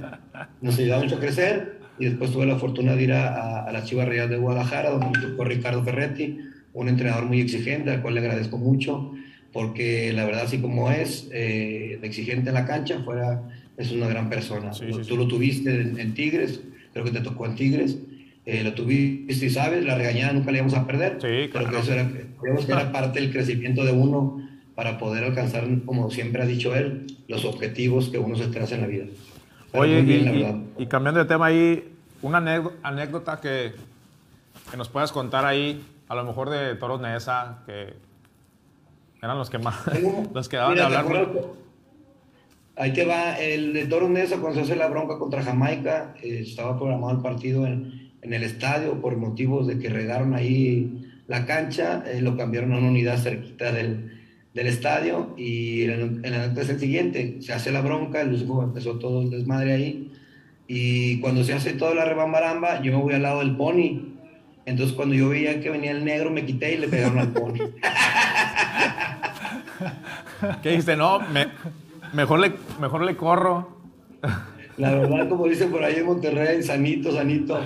[0.61, 1.77] nos ayudaba mucho a crecer.
[1.99, 5.07] Y después tuve la fortuna de ir a, a, la Chivas Real de Guadalajara, donde
[5.07, 6.39] me tocó Ricardo Ferretti,
[6.73, 9.13] un entrenador muy exigente, al cual le agradezco mucho,
[9.51, 13.41] porque la verdad, así como es, eh, exigente en la cancha, fuera,
[13.77, 14.71] es una gran persona.
[15.07, 16.61] Tú lo tuviste en, Tigres,
[16.93, 17.97] creo que te tocó en Tigres,
[18.45, 21.71] eh, lo tuviste y sabes, la regañada nunca la íbamos a perder, sí, claro.
[21.71, 24.47] que eso era, que era parte del crecimiento de uno
[24.77, 28.81] para poder alcanzar, como siempre ha dicho él, los objetivos que uno se traza en
[28.81, 29.05] la vida.
[29.73, 30.01] Oye,
[30.77, 32.37] y, cambiando de tema ahí, una
[32.83, 33.73] anécdota que,
[34.69, 37.95] que nos puedas contar ahí a lo mejor de Toros Nesa, que
[39.19, 39.77] eran los que más,
[40.35, 41.07] los que daban de hablar.
[42.75, 46.41] Ahí te va, el de Toros Nesa, cuando se hace la bronca contra Jamaica, eh,
[46.45, 51.47] estaba programado el partido en, en, el estadio por motivos de que regaron ahí la
[51.47, 54.16] cancha, eh, lo cambiaron a una unidad cerquita del,
[54.57, 58.97] del estadio y en, la noche es el siguiente, se hace la bronca, el empezó
[58.97, 60.11] todo el desmadre ahí
[60.67, 64.17] y cuando se hace toda la rebambaramba, yo me voy al lado del pony
[64.67, 67.53] entonces cuando yo veía que venía el negro, me quité y le pegaron al pony.
[70.61, 70.97] ¿Qué dijiste?
[70.97, 71.21] No,
[72.11, 73.77] mejor, le, mejor le corro.
[74.75, 77.61] La verdad, como dicen por ahí en Monterrey, sanito, sanito.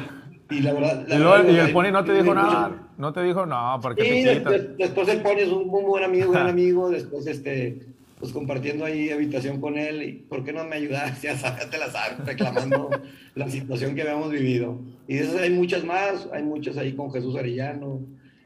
[0.52, 1.06] Y la verdad.
[1.48, 2.90] y, el pony no te dijo nada.
[2.98, 6.32] No te dijo, no, porque sí, después, después, el pony es un muy buen amigo,
[6.32, 6.90] gran amigo.
[6.90, 7.80] Después, este,
[8.20, 11.20] pues compartiendo ahí habitación con él, y ¿por qué no me ayudas?
[11.24, 12.90] Ya sabes, te la sabes, reclamando
[13.36, 14.80] la situación que habíamos vivido.
[15.08, 18.02] Y de esas hay muchas más, hay muchas ahí con Jesús Arellano,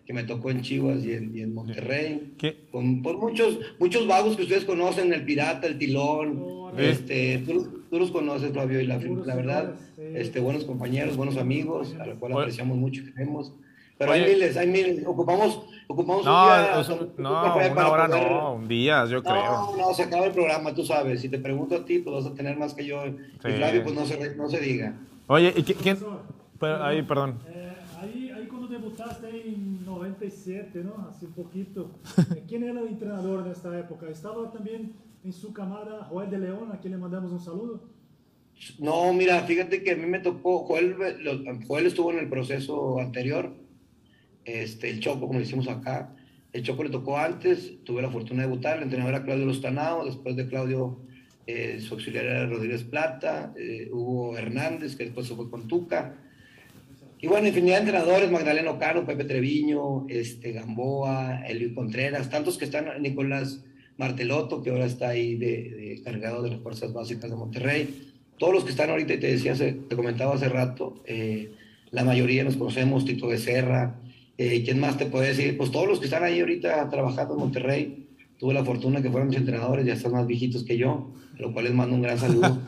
[0.05, 2.33] que me tocó en Chivas y en, y en Monterrey.
[2.37, 2.67] ¿Qué?
[2.71, 7.99] Con, por muchos, muchos vagos que ustedes conocen, el Pirata, el Tilón, este, tú, tú,
[7.99, 12.37] los conoces, Flavio, y la, la verdad, este, buenos compañeros, buenos amigos, a los cuales
[12.37, 13.53] apreciamos mucho y queremos.
[13.97, 15.05] Pero hay miles, hay miles.
[15.05, 17.01] Ocupamos, ocupamos no, un día.
[17.17, 19.35] no, una hora no, un día, yo creo.
[19.35, 21.21] No, no, se acaba el programa, tú sabes.
[21.21, 23.05] Si te pregunto a ti, pues vas a tener más que yo.
[23.05, 24.95] Y Flavio, pues no se, no se diga.
[25.27, 25.97] Oye, ¿y quién?
[26.61, 27.39] ahí, perdón.
[27.47, 31.07] Eh, ahí, ahí cuando debutaste en 97, ¿no?
[31.09, 31.91] Hace un poquito.
[32.47, 34.07] ¿Quién era el entrenador en esta época?
[34.09, 34.93] ¿Estaba también
[35.25, 37.89] en su camada Joel de León, a quien le mandamos un saludo?
[38.77, 40.95] No, mira, fíjate que a mí me tocó, Joel,
[41.67, 43.51] Joel estuvo en el proceso anterior,
[44.45, 46.15] este, el Choco, como decimos acá.
[46.53, 50.05] El Choco le tocó antes, tuve la fortuna de debutar, el entrenador era Claudio Lostanao,
[50.05, 50.99] después de Claudio,
[51.47, 56.17] eh, su auxiliar era Rodríguez Plata, eh, Hugo Hernández, que después se fue con Tuca.
[57.19, 62.65] Y bueno, infinidad de entrenadores, Magdaleno Caro, Pepe Treviño, este, Gamboa, Elio Contreras, tantos que
[62.65, 63.64] están, Nicolás
[63.97, 68.11] Marteloto, que ahora está ahí de, cargado de las fuerzas básicas de Monterrey.
[68.37, 71.51] Todos los que están ahorita, y te decía, te comentaba hace rato, eh,
[71.91, 73.95] la mayoría nos conocemos, Tito Becerra,
[74.37, 75.57] eh, ¿Quién más te puede decir?
[75.57, 78.07] Pues todos los que están ahí ahorita trabajando en Monterrey.
[78.37, 81.53] Tuve la fortuna que fueron mis entrenadores, ya están más viejitos que yo, a lo
[81.53, 82.59] cual les mando un gran saludo.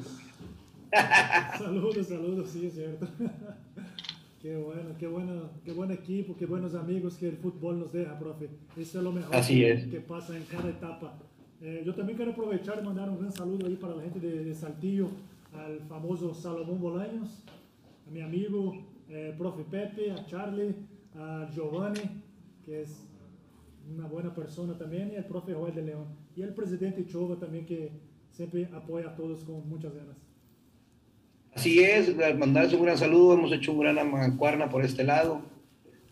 [1.57, 3.05] saludos, saludos, sí, es cierto.
[4.41, 8.17] qué bueno, qué bueno, qué buen equipo, qué buenos amigos que el fútbol nos deja,
[8.17, 8.49] profe.
[8.77, 9.87] Eso es lo mejor Así que, es.
[9.87, 11.17] que pasa en cada etapa.
[11.61, 14.43] Eh, yo también quiero aprovechar y mandar un gran saludo ahí para la gente de,
[14.43, 15.07] de Saltillo,
[15.53, 17.43] al famoso Salomón Bolaños,
[18.07, 18.75] a mi amigo,
[19.09, 20.75] eh, profe Pepe, a Charlie,
[21.15, 22.01] a Giovanni,
[22.63, 23.07] que es
[23.91, 26.05] una buena persona también, y el profe Joel de León.
[26.35, 27.89] Y el presidente Chova también, que
[28.29, 30.17] siempre apoya a todos con muchas ganas.
[31.57, 35.41] Así es, mandarles un gran saludo, hemos hecho un gran mancuerna por este lado.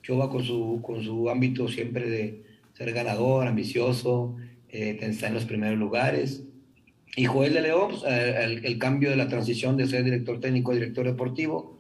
[0.02, 2.44] Chova con su, con su ámbito siempre de
[2.74, 4.38] ser ganador, ambicioso,
[4.70, 6.42] eh, está en los primeros lugares.
[7.16, 10.40] Y Joel de León, pues, eh, el, el, cambio de la transición de ser director
[10.40, 11.78] técnico a director deportivo,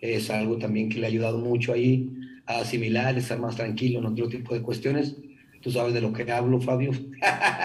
[0.00, 2.08] es algo también que le ha ayudado mucho ahí
[2.46, 5.16] a asimilar, estar más tranquilo en otro tipo de cuestiones.
[5.60, 6.92] Tú sabes de lo que hablo, Fabio.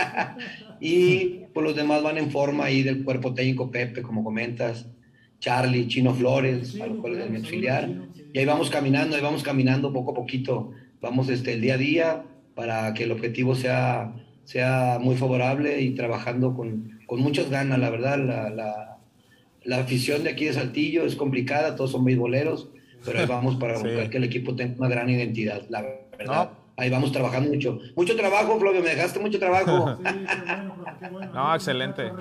[0.82, 4.88] y pues los demás van en forma ahí del cuerpo técnico, Pepe, como comentas,
[5.44, 7.90] Charlie, Chino Flores, a los cuales es mi auxiliar.
[8.32, 10.72] Y ahí vamos caminando, ahí vamos caminando poco a poquito.
[11.02, 12.24] Vamos este, el día a día
[12.56, 14.14] para que el objetivo sea,
[14.46, 18.20] sea muy favorable y trabajando con, con muchas ganas, la verdad.
[18.20, 18.98] La, la,
[19.66, 22.70] la afición de aquí de Saltillo es complicada, todos son beisboleros
[23.06, 25.82] pero ahí vamos para buscar que el equipo tenga una gran identidad, la
[26.18, 26.52] verdad.
[26.78, 27.80] Ahí vamos trabajando mucho.
[27.98, 30.00] Mucho trabajo, Flavio, me dejaste mucho trabajo.
[31.34, 32.12] No, excelente.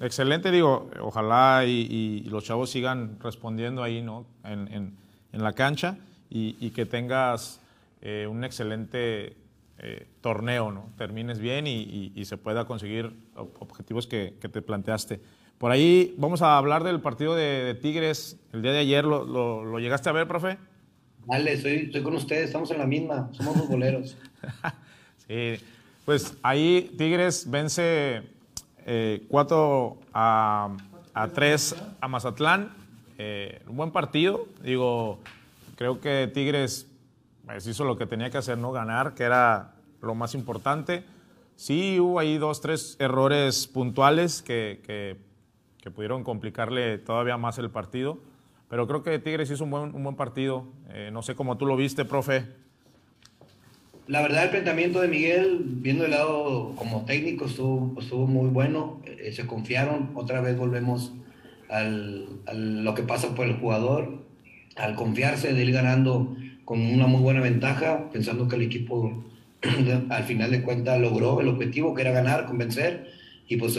[0.00, 4.26] Excelente, digo, ojalá y, los chavos sigan respondiendo ahí, ¿no?
[4.44, 4.96] En, en,
[5.32, 5.98] en la cancha
[6.30, 7.60] y, y, que tengas
[8.00, 9.36] eh, un excelente
[9.78, 10.90] eh, torneo, ¿no?
[10.96, 15.20] Termines bien y, y, se pueda conseguir objetivos que, que, te planteaste.
[15.58, 19.04] Por ahí vamos a hablar del partido de, de Tigres el día de ayer.
[19.04, 20.58] ¿Lo, lo, lo llegaste a ver, profe?
[21.26, 24.16] Vale, estoy, estoy, con ustedes, estamos en la misma, somos los boleros.
[25.28, 25.56] sí,
[26.04, 28.22] pues ahí Tigres vence
[28.90, 30.76] eh, 4 a,
[31.12, 32.70] a 3 a Mazatlán.
[33.18, 35.18] Eh, un buen partido, digo,
[35.76, 36.88] creo que Tigres
[37.44, 38.72] pues, hizo lo que tenía que hacer, ¿no?
[38.72, 41.04] Ganar, que era lo más importante.
[41.54, 45.18] Sí, hubo ahí dos, tres errores puntuales que, que,
[45.82, 48.18] que pudieron complicarle todavía más el partido.
[48.70, 50.64] Pero creo que Tigres hizo un buen, un buen partido.
[50.88, 52.46] Eh, no sé cómo tú lo viste, profe.
[54.08, 59.00] La verdad, el planteamiento de Miguel, viendo el lado como técnico, estuvo, muy bueno.
[59.04, 60.10] Eh, se confiaron.
[60.14, 61.12] Otra vez volvemos
[61.68, 64.24] al, a lo que pasa por el jugador.
[64.76, 69.24] Al confiarse de ir ganando con una muy buena ventaja, pensando que el equipo
[70.08, 73.10] al final de cuentas logró el objetivo, que era ganar, convencer.
[73.46, 73.78] Y pues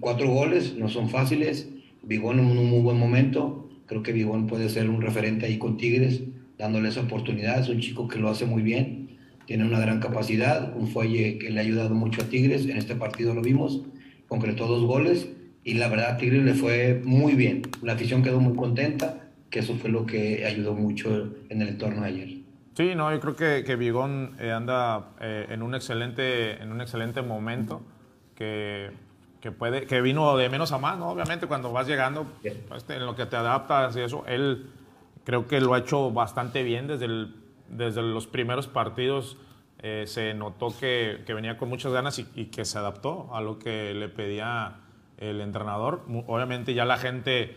[0.00, 1.68] cuatro goles no son fáciles.
[2.02, 5.76] Vigón en un muy buen momento Creo que Vigón puede ser un referente ahí con
[5.76, 6.22] Tigres,
[6.58, 7.60] dándole esa oportunidad.
[7.60, 9.05] Es un chico que lo hace muy bien,
[9.46, 12.66] tiene una gran capacidad, un fuelle que le ha ayudado mucho a Tigres.
[12.66, 13.82] En este partido lo vimos,
[14.28, 15.28] concretó dos goles
[15.64, 17.62] y la verdad a Tigres le fue muy bien.
[17.82, 22.02] La afición quedó muy contenta, que eso fue lo que ayudó mucho en el entorno
[22.02, 22.28] de ayer.
[22.76, 26.80] Sí, no, yo creo que, que Vigón eh, anda eh, en, un excelente, en un
[26.82, 27.82] excelente momento,
[28.34, 28.90] que
[29.46, 31.10] que, puede, que vino de menos a más, ¿no?
[31.10, 32.26] Obviamente cuando vas llegando,
[32.68, 34.70] pues, en lo que te adaptas y eso, él
[35.24, 37.34] creo que lo ha hecho bastante bien desde, el,
[37.68, 39.36] desde los primeros partidos.
[39.80, 43.42] Eh, se notó que, que, venía con muchas ganas y, y, que se adaptó a
[43.42, 44.78] lo que le pedía
[45.18, 46.02] el entrenador.
[46.26, 47.56] Obviamente ya la gente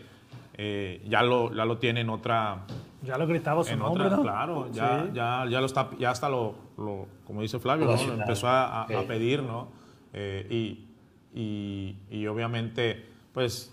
[0.62, 2.66] eh, ya, lo, ya lo tiene en otra...
[3.02, 4.22] Ya lo gritaba su nombre, otra, ¿no?
[4.22, 5.10] Claro, ya, sí.
[5.14, 7.96] ya, ya, lo está, ya hasta lo, lo como dice Flavio, ¿no?
[7.96, 9.68] lo empezó a, a, a pedir, ¿no?
[10.12, 13.72] Eh, y, y, y obviamente pues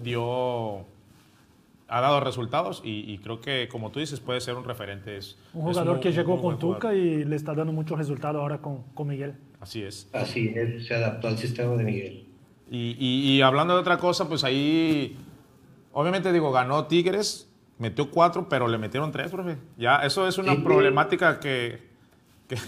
[0.00, 0.86] dio
[1.88, 5.16] ha dado resultados y, y, creo que, como tú dices, puede ser un referente.
[5.16, 8.58] Es, un jugador es que llegó con Tuca y le está dando muchos resultados ahora
[8.58, 9.34] con, con, Miguel.
[9.58, 10.08] Así es.
[10.12, 12.26] Así es, se adaptó al sistema de Miguel.
[12.70, 15.16] Y, y, y, hablando de otra cosa, pues ahí,
[15.92, 19.56] obviamente digo, ganó Tigres, metió cuatro, pero le metieron tres, profe.
[19.78, 21.78] Ya, eso es una sí, problemática que,
[22.48, 22.58] que,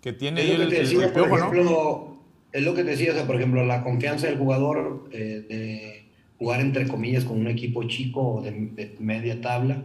[0.00, 2.18] que tiene ahí el, decía, el, piojo, ejemplo, ¿no?
[2.52, 5.97] es lo que te decía, o sea, por ejemplo, la confianza del jugador eh, de
[6.38, 9.82] jugar entre comillas con un equipo chico o de, de, media tabla,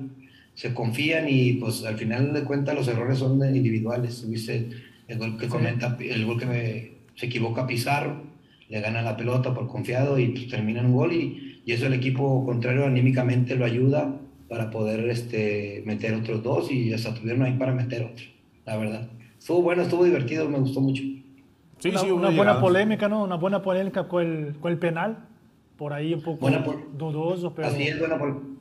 [0.56, 4.30] se confían y pues al final de cuentas los errores son individuales.
[4.30, 4.70] ¿Viste?
[5.08, 8.22] El gol que comenta, el gol que me, se equivoca Pizarro,
[8.70, 11.88] le gana la pelota por confiado y pues, termina en un gol y, y, eso
[11.88, 14.16] el equipo contrario anímicamente lo ayuda
[14.48, 18.26] para poder este, meter otros dos y hasta tuvieron ahí para meter otro,
[18.66, 19.10] la verdad.
[19.38, 21.04] Estuvo bueno, estuvo divertido, me gustó mucho.
[21.80, 23.24] Sí, una, sí, una buena polémica, ¿no?
[23.24, 25.18] Una buena polémica con el, con el penal.
[25.84, 26.64] Por ahí un poco buena
[26.98, 27.68] dudoso, pero...
[27.68, 28.54] Así es, buena pol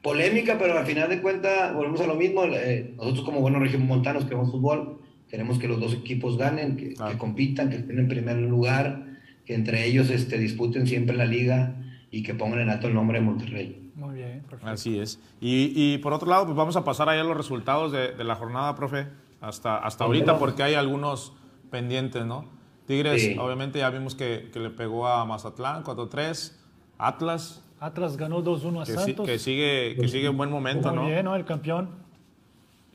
[0.00, 2.44] polémica, pero al final de cuentas volvemos a lo mismo.
[2.44, 6.94] Eh, nosotros como buenos regiomontanos que vemos fútbol, queremos que los dos equipos ganen, que,
[6.98, 7.10] ah.
[7.10, 9.04] que, compitan, que estén en primer lugar,
[9.44, 11.76] que entre ellos este, disputen siempre la liga
[12.10, 13.92] y que pongan en alto el nombre de Monterrey.
[13.94, 14.66] Muy bien, perfecto.
[14.66, 15.20] Así es.
[15.42, 18.24] Y, y por otro lado, pues vamos a pasar allá a los resultados de, de
[18.24, 19.08] la jornada, profe,
[19.42, 21.34] hasta, hasta ahorita, porque hay algunos
[21.70, 22.58] pendientes, ¿no?
[22.90, 23.36] Tigres, sí.
[23.38, 26.52] obviamente ya vimos que, que, le pegó a Mazatlán 4-3.
[26.98, 27.62] Atlas.
[27.78, 29.26] Atlas ganó 2-1 a que Santos.
[29.26, 31.06] Si, que sigue, que sigue en buen momento, ¿no?
[31.06, 31.36] bien, ¿no?
[31.36, 31.90] El campeón.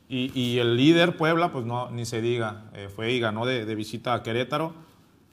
[0.09, 2.65] Y, y, el líder, Puebla, pues no, ni se diga.
[2.73, 4.73] Eh, fue y ganó de, de visita a Querétaro.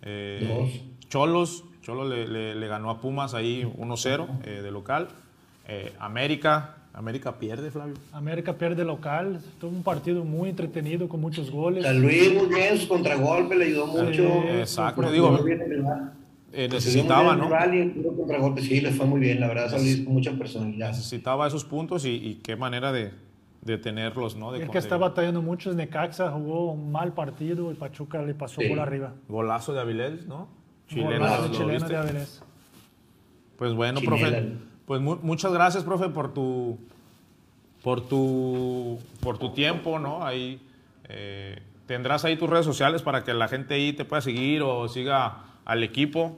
[0.03, 5.09] Eh, Cholos, Cholos le, le, le, ganó a Pumas ahí 1-0 eh, de local.
[5.67, 7.95] Eh, América, América pierde, Flavio.
[8.13, 9.41] América pierde local.
[9.59, 11.85] Tuvo un partido muy entretenido con muchos goles.
[11.85, 14.13] San Luis muy bien, su contragolpe le ayudó mucho.
[14.13, 15.39] Sí, exacto, digo.
[16.55, 17.49] Eh, necesitaba, ¿no?
[18.17, 20.89] Contragolpe, sí, le fue muy bien, la verdad, San Luis con mucha personalidad.
[20.89, 23.11] Necesitaba esos puntos y, y qué manera de,
[23.63, 24.53] de tenerlos, ¿no?
[24.53, 28.35] De el que está batallando mucho es Necaxa, jugó un mal partido y Pachuca le
[28.35, 28.69] pasó sí.
[28.69, 29.15] por arriba.
[29.29, 30.49] Golazo de Avilés, ¿no?
[30.89, 32.43] Chileno, Golazo chileno de Avilés.
[33.57, 34.29] Pues bueno, Chinela.
[34.29, 34.53] profe.
[34.93, 36.77] Pues mu muchas gracias, profe, por tu,
[37.83, 40.23] por tu, por tu tiempo, ¿no?
[40.23, 40.61] Ahí
[41.09, 44.87] eh, tendrás ahí tus redes sociales para que la gente ahí te pueda seguir o
[44.89, 46.37] siga al equipo.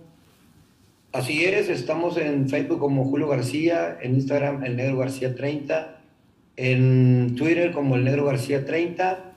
[1.11, 6.01] Así es, estamos en Facebook como Julio García, en Instagram el Negro García 30,
[6.57, 9.33] en Twitter como el Negro García 30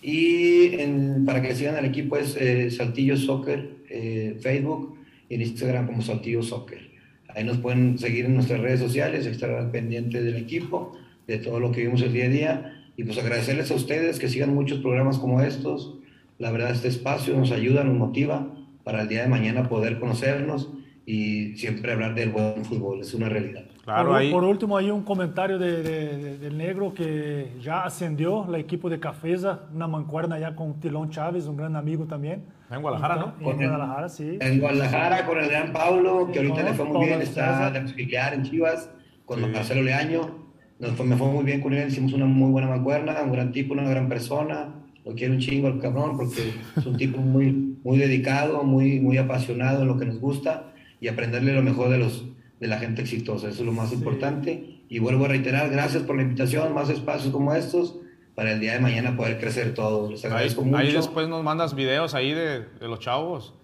[0.00, 4.96] y en, para que sigan al equipo es eh, Saltillo Soccer, eh, Facebook
[5.28, 6.89] y en Instagram como Saltillo Soccer.
[7.34, 11.60] Ahí nos pueden seguir en nuestras redes sociales, estar al pendiente del equipo, de todo
[11.60, 12.82] lo que vimos el día a día.
[12.96, 15.94] Y pues agradecerles a ustedes que sigan muchos programas como estos.
[16.38, 18.54] La verdad, este espacio nos ayuda, nos motiva
[18.84, 20.70] para el día de mañana poder conocernos
[21.06, 23.00] y siempre hablar del buen fútbol.
[23.00, 23.69] Es una realidad.
[23.84, 24.30] Claro, por, ahí...
[24.30, 29.00] por último, hay un comentario de, de, del negro que ya ascendió la equipo de
[29.00, 32.44] Cafeza, una mancuerna ya con Tilón Chávez, un gran amigo también.
[32.70, 33.34] En Guadalajara, ¿no?
[33.40, 34.38] En, Guadalajara, sí.
[34.40, 38.34] En Guadalajara con el gran Paulo, que ahorita le fue muy bien, está de auxiliar
[38.34, 38.90] en Chivas,
[39.24, 39.46] con sí.
[39.46, 40.50] Marcelo Leaño.
[40.78, 43.52] Nos fue, me fue muy bien con él, hicimos una muy buena mancuerna, un gran
[43.52, 44.74] tipo, una gran persona.
[45.04, 49.18] Lo quiero un chingo al cabrón porque es un tipo muy, muy dedicado, muy, muy
[49.18, 52.29] apasionado en lo que nos gusta y aprenderle lo mejor de los
[52.60, 53.96] de la gente exitosa, eso es lo más sí.
[53.96, 54.82] importante.
[54.88, 57.96] Y vuelvo a reiterar, gracias por la invitación, más espacios como estos,
[58.34, 60.10] para el día de mañana poder crecer todos.
[60.10, 60.78] Les agradezco ahí, mucho.
[60.78, 63.54] Ahí después nos mandas videos ahí de, de, los chavos.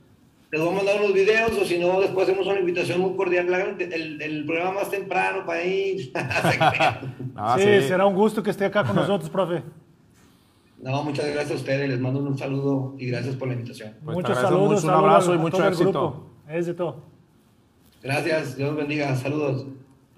[0.51, 3.49] Les voy a mandar unos videos, o si no, después hacemos una invitación muy cordial.
[3.79, 6.11] El, el programa más temprano para ir.
[6.15, 9.63] ah, sí, sí, será un gusto que esté acá con nosotros, profe.
[10.81, 13.95] No, muchas gracias a ustedes, les mando un saludo y gracias por la invitación.
[14.05, 15.91] Pues Muchos saludos, mucho, un abrazo y mucho éxito.
[15.91, 16.27] Grupo.
[16.49, 17.16] Es de todo.
[18.07, 19.67] Gracias, Dios bendiga, saludos.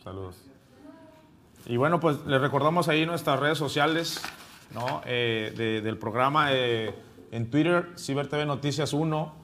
[0.04, 0.36] Saludos.
[1.64, 4.20] Y bueno, pues les recordamos ahí nuestras redes sociales
[4.74, 5.00] ¿no?
[5.06, 6.52] Eh, de, del programa.
[6.52, 6.94] Eh,
[7.32, 9.34] en Twitter, CiberTV Noticias 1.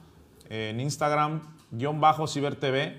[0.51, 1.41] Eh, en Instagram,
[1.71, 2.93] guion bajo CiberTV.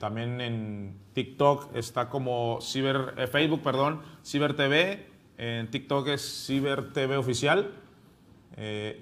[0.00, 5.04] también en TikTok está como Ciber, Facebook, perdón, CiberTV.
[5.36, 7.72] En TikTok es CiberTV Oficial.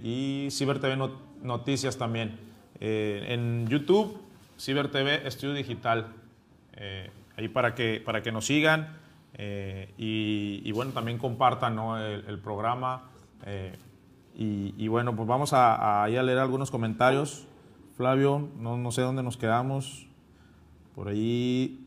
[0.02, 1.12] y CiberTV Not
[1.44, 2.40] Noticias también.
[2.80, 4.25] en YouTube
[4.58, 6.08] Ciber TV Estudio Digital.
[6.74, 8.96] Eh, ahí para que, para que nos sigan
[9.34, 11.98] eh, y, y, bueno, también compartan ¿no?
[11.98, 13.02] el, el, programa.
[13.44, 13.76] Eh,
[14.34, 17.46] y, y, bueno, pues vamos a, a, a, leer algunos comentarios.
[17.96, 20.06] Flavio, no, no sé dónde nos quedamos.
[20.94, 21.82] Por ahí.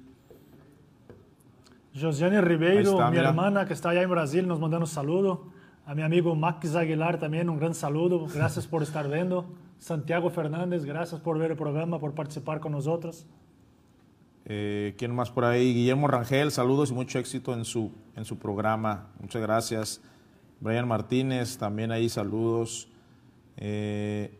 [1.99, 3.29] Josiane Ribeiro, está, mi mira.
[3.29, 5.47] hermana que está allá en Brasil, nos manda un saludo.
[5.87, 8.27] A mi amigo Max Aguilar también un gran saludo.
[8.33, 9.45] Gracias por estar viendo.
[9.79, 13.25] Santiago Fernández, gracias por ver el programa, por participar con nosotros.
[14.45, 15.73] Eh, ¿Quién más por ahí?
[15.73, 19.07] Guillermo Rangel, saludos y mucho éxito en su, en su programa.
[19.19, 20.01] Muchas gracias.
[20.59, 22.89] Brian Martínez, también ahí saludos.
[23.57, 24.37] Eh,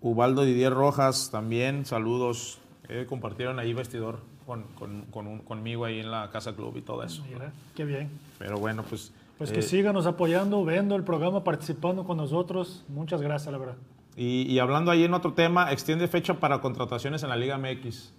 [0.00, 2.60] Ubaldo Didier Rojas, también saludos.
[2.88, 6.82] Eh, compartieron ahí vestidor con, con, con un, conmigo ahí en la Casa Club y
[6.82, 7.24] todo eso.
[7.32, 8.10] Mira, qué bien.
[8.38, 12.84] Pero bueno, pues pues que eh, síganos apoyando, viendo el programa, participando con nosotros.
[12.88, 13.76] Muchas gracias, la verdad.
[14.16, 18.12] Y, y, hablando ahí en otro tema, extiende fecha para contrataciones en la Liga MX.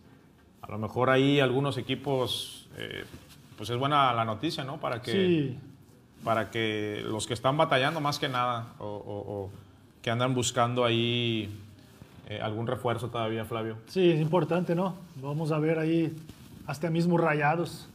[0.61, 3.03] A lo mejor ahí algunos equipos, eh,
[3.57, 4.79] pues es buena la noticia, ¿no?
[4.79, 5.59] Para que, sí.
[6.23, 9.49] para que los que están batallando más que nada o, o, o
[10.01, 11.49] que andan buscando ahí
[12.29, 13.77] eh, algún refuerzo todavía, Flavio.
[13.87, 14.95] Sí, es importante, ¿no?
[15.21, 16.15] Vamos a ver ahí
[16.65, 17.89] hasta mismos rayados.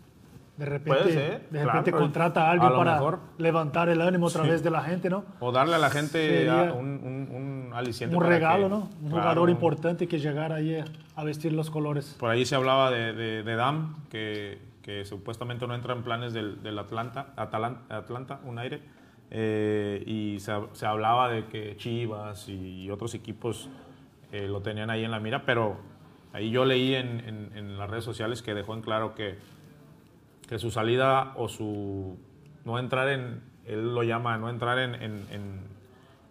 [0.59, 1.13] De repente,
[1.51, 3.21] de repente claro, contrata a alguien a para mejor.
[3.39, 4.41] levantar el ánimo sí.
[4.41, 5.25] vez de la gente, ¿no?
[5.39, 8.17] O darle a la gente a un, un, un, aliciente.
[8.17, 8.77] Un regalo, que, ¿no?
[8.79, 9.23] Un claro.
[9.23, 10.83] jugador importante que llegara ahí
[11.15, 12.17] a vestir los colores.
[12.19, 16.33] Por ahí se hablaba de, de, de Dam, que, que, supuestamente no entra en planes
[16.33, 18.83] del, del Atlanta, Atalanta, Atlanta, un aire.
[19.31, 23.69] Eh, y se, se, hablaba de que Chivas y otros equipos
[24.33, 25.77] eh, lo tenían ahí en la mira, pero
[26.33, 29.39] ahí yo leí en, en, en las redes sociales que dejó en claro que
[30.49, 32.17] que su salida o su
[32.65, 35.67] no entrar en, él lo llama, no entrar en, en,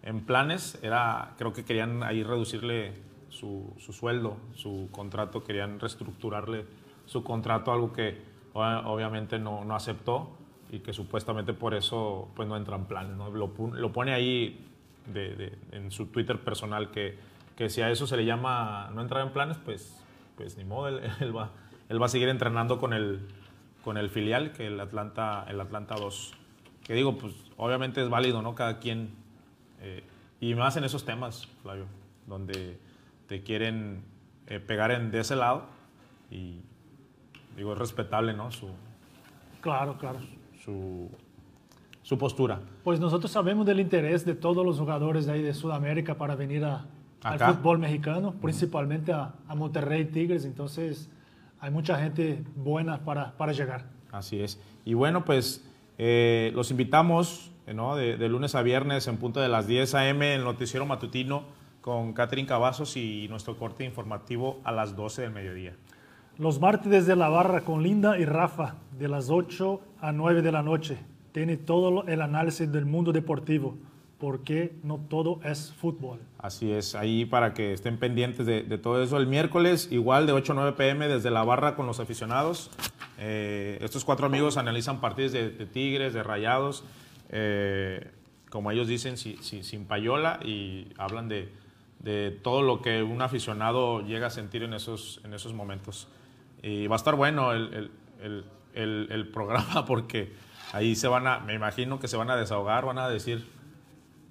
[0.02, 2.94] en, planes, era, creo que querían ahí reducirle
[3.28, 6.66] su, su, sueldo, su contrato, querían reestructurarle
[7.06, 8.20] su contrato, algo que
[8.54, 10.36] obviamente no, no aceptó
[10.70, 13.16] y que supuestamente por eso pues no entra en planes.
[13.16, 13.30] ¿no?
[13.30, 14.66] Lo, lo, pone ahí
[15.06, 17.18] de, de, en su Twitter personal que,
[17.56, 20.04] que, si a eso se le llama no entrar en planes, pues,
[20.36, 21.50] pues ni modo, él, él, va,
[21.88, 23.28] él va a seguir entrenando con el,
[23.88, 26.34] con el filial que el Atlanta, el Atlanta 2.
[26.84, 28.54] Que digo, pues obviamente es válido, ¿no?
[28.54, 29.14] Cada quien.
[29.80, 30.04] Eh,
[30.42, 31.86] y más en esos temas, Flavio,
[32.26, 32.78] donde
[33.28, 34.02] te quieren
[34.46, 35.62] eh, pegar en, de ese lado.
[36.30, 36.60] Y
[37.56, 38.50] digo, es respetable, ¿no?
[38.50, 38.68] Su,
[39.62, 40.18] claro, claro.
[40.62, 41.10] Su,
[42.02, 42.60] su postura.
[42.84, 46.62] Pues nosotros sabemos del interés de todos los jugadores de ahí de Sudamérica para venir
[46.66, 46.84] a,
[47.22, 50.44] al fútbol mexicano, principalmente a, a Monterrey Tigres.
[50.44, 51.08] Entonces
[51.60, 53.86] hay mucha gente buena para, para llegar.
[54.12, 54.60] Así es.
[54.84, 55.64] Y bueno, pues
[55.98, 57.96] eh, los invitamos ¿no?
[57.96, 60.34] de, de, lunes a viernes en punto de las 10 a.m.
[60.34, 61.44] en el noticiero matutino
[61.80, 65.74] con Catherine Cavazos y nuestro corte informativo a las 12 del mediodía.
[66.36, 70.52] Los martes desde la barra con Linda y Rafa de las 8 a 9 de
[70.52, 70.98] la noche.
[71.32, 73.76] Tiene todo el análisis del mundo deportivo
[74.18, 76.18] porque no todo es fútbol.
[76.38, 79.16] Así es, ahí para que estén pendientes de, de, todo eso.
[79.16, 82.70] El miércoles, igual de 8 a 9 pm, desde la barra con los aficionados.
[83.18, 86.84] Eh, estos cuatro amigos analizan partidos de, de Tigres, de Rayados,
[87.30, 88.10] eh,
[88.50, 91.52] como ellos dicen, si- si- sin payola y hablan de,
[92.00, 96.08] de todo lo que un aficionado llega a sentir en esos, en esos momentos.
[96.62, 97.90] Y va a estar bueno el,
[98.20, 98.44] el-
[98.74, 100.32] el- el- programa porque
[100.72, 103.46] ahí se van a, me imagino que se van a desahogar, van a decir,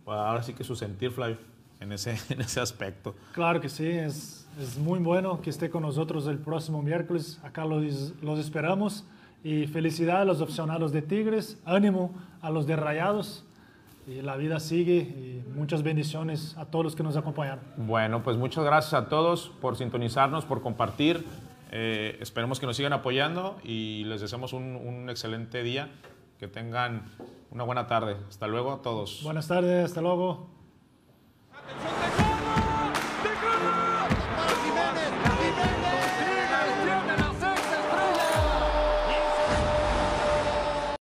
[0.08, 1.38] ahora sí que su sentir, Flavio,
[1.80, 3.16] en ese, en ese aspecto.
[3.34, 7.40] Claro que sí, es, es muy bueno que esté con nosotros el próximo miércoles.
[7.44, 9.06] Acá los, los esperamos.
[9.44, 13.46] Y felicidad a los aficionados de Tigres, ánimo a los de Rayados.
[14.08, 17.60] Y la vida sigue y muchas bendiciones a todos los que nos acompañaron.
[17.76, 21.26] Bueno, pues muchas gracias a todos por sintonizarnos, por compartir.
[21.72, 25.90] Eh, esperemos que nos sigan apoyando y les deseamos un, un excelente día.
[26.40, 27.04] Que tengan
[27.52, 28.18] una buena tarde.
[28.28, 29.22] Hasta luego a todos.
[29.24, 29.86] Buenas tardes.
[29.86, 30.50] Hasta luego.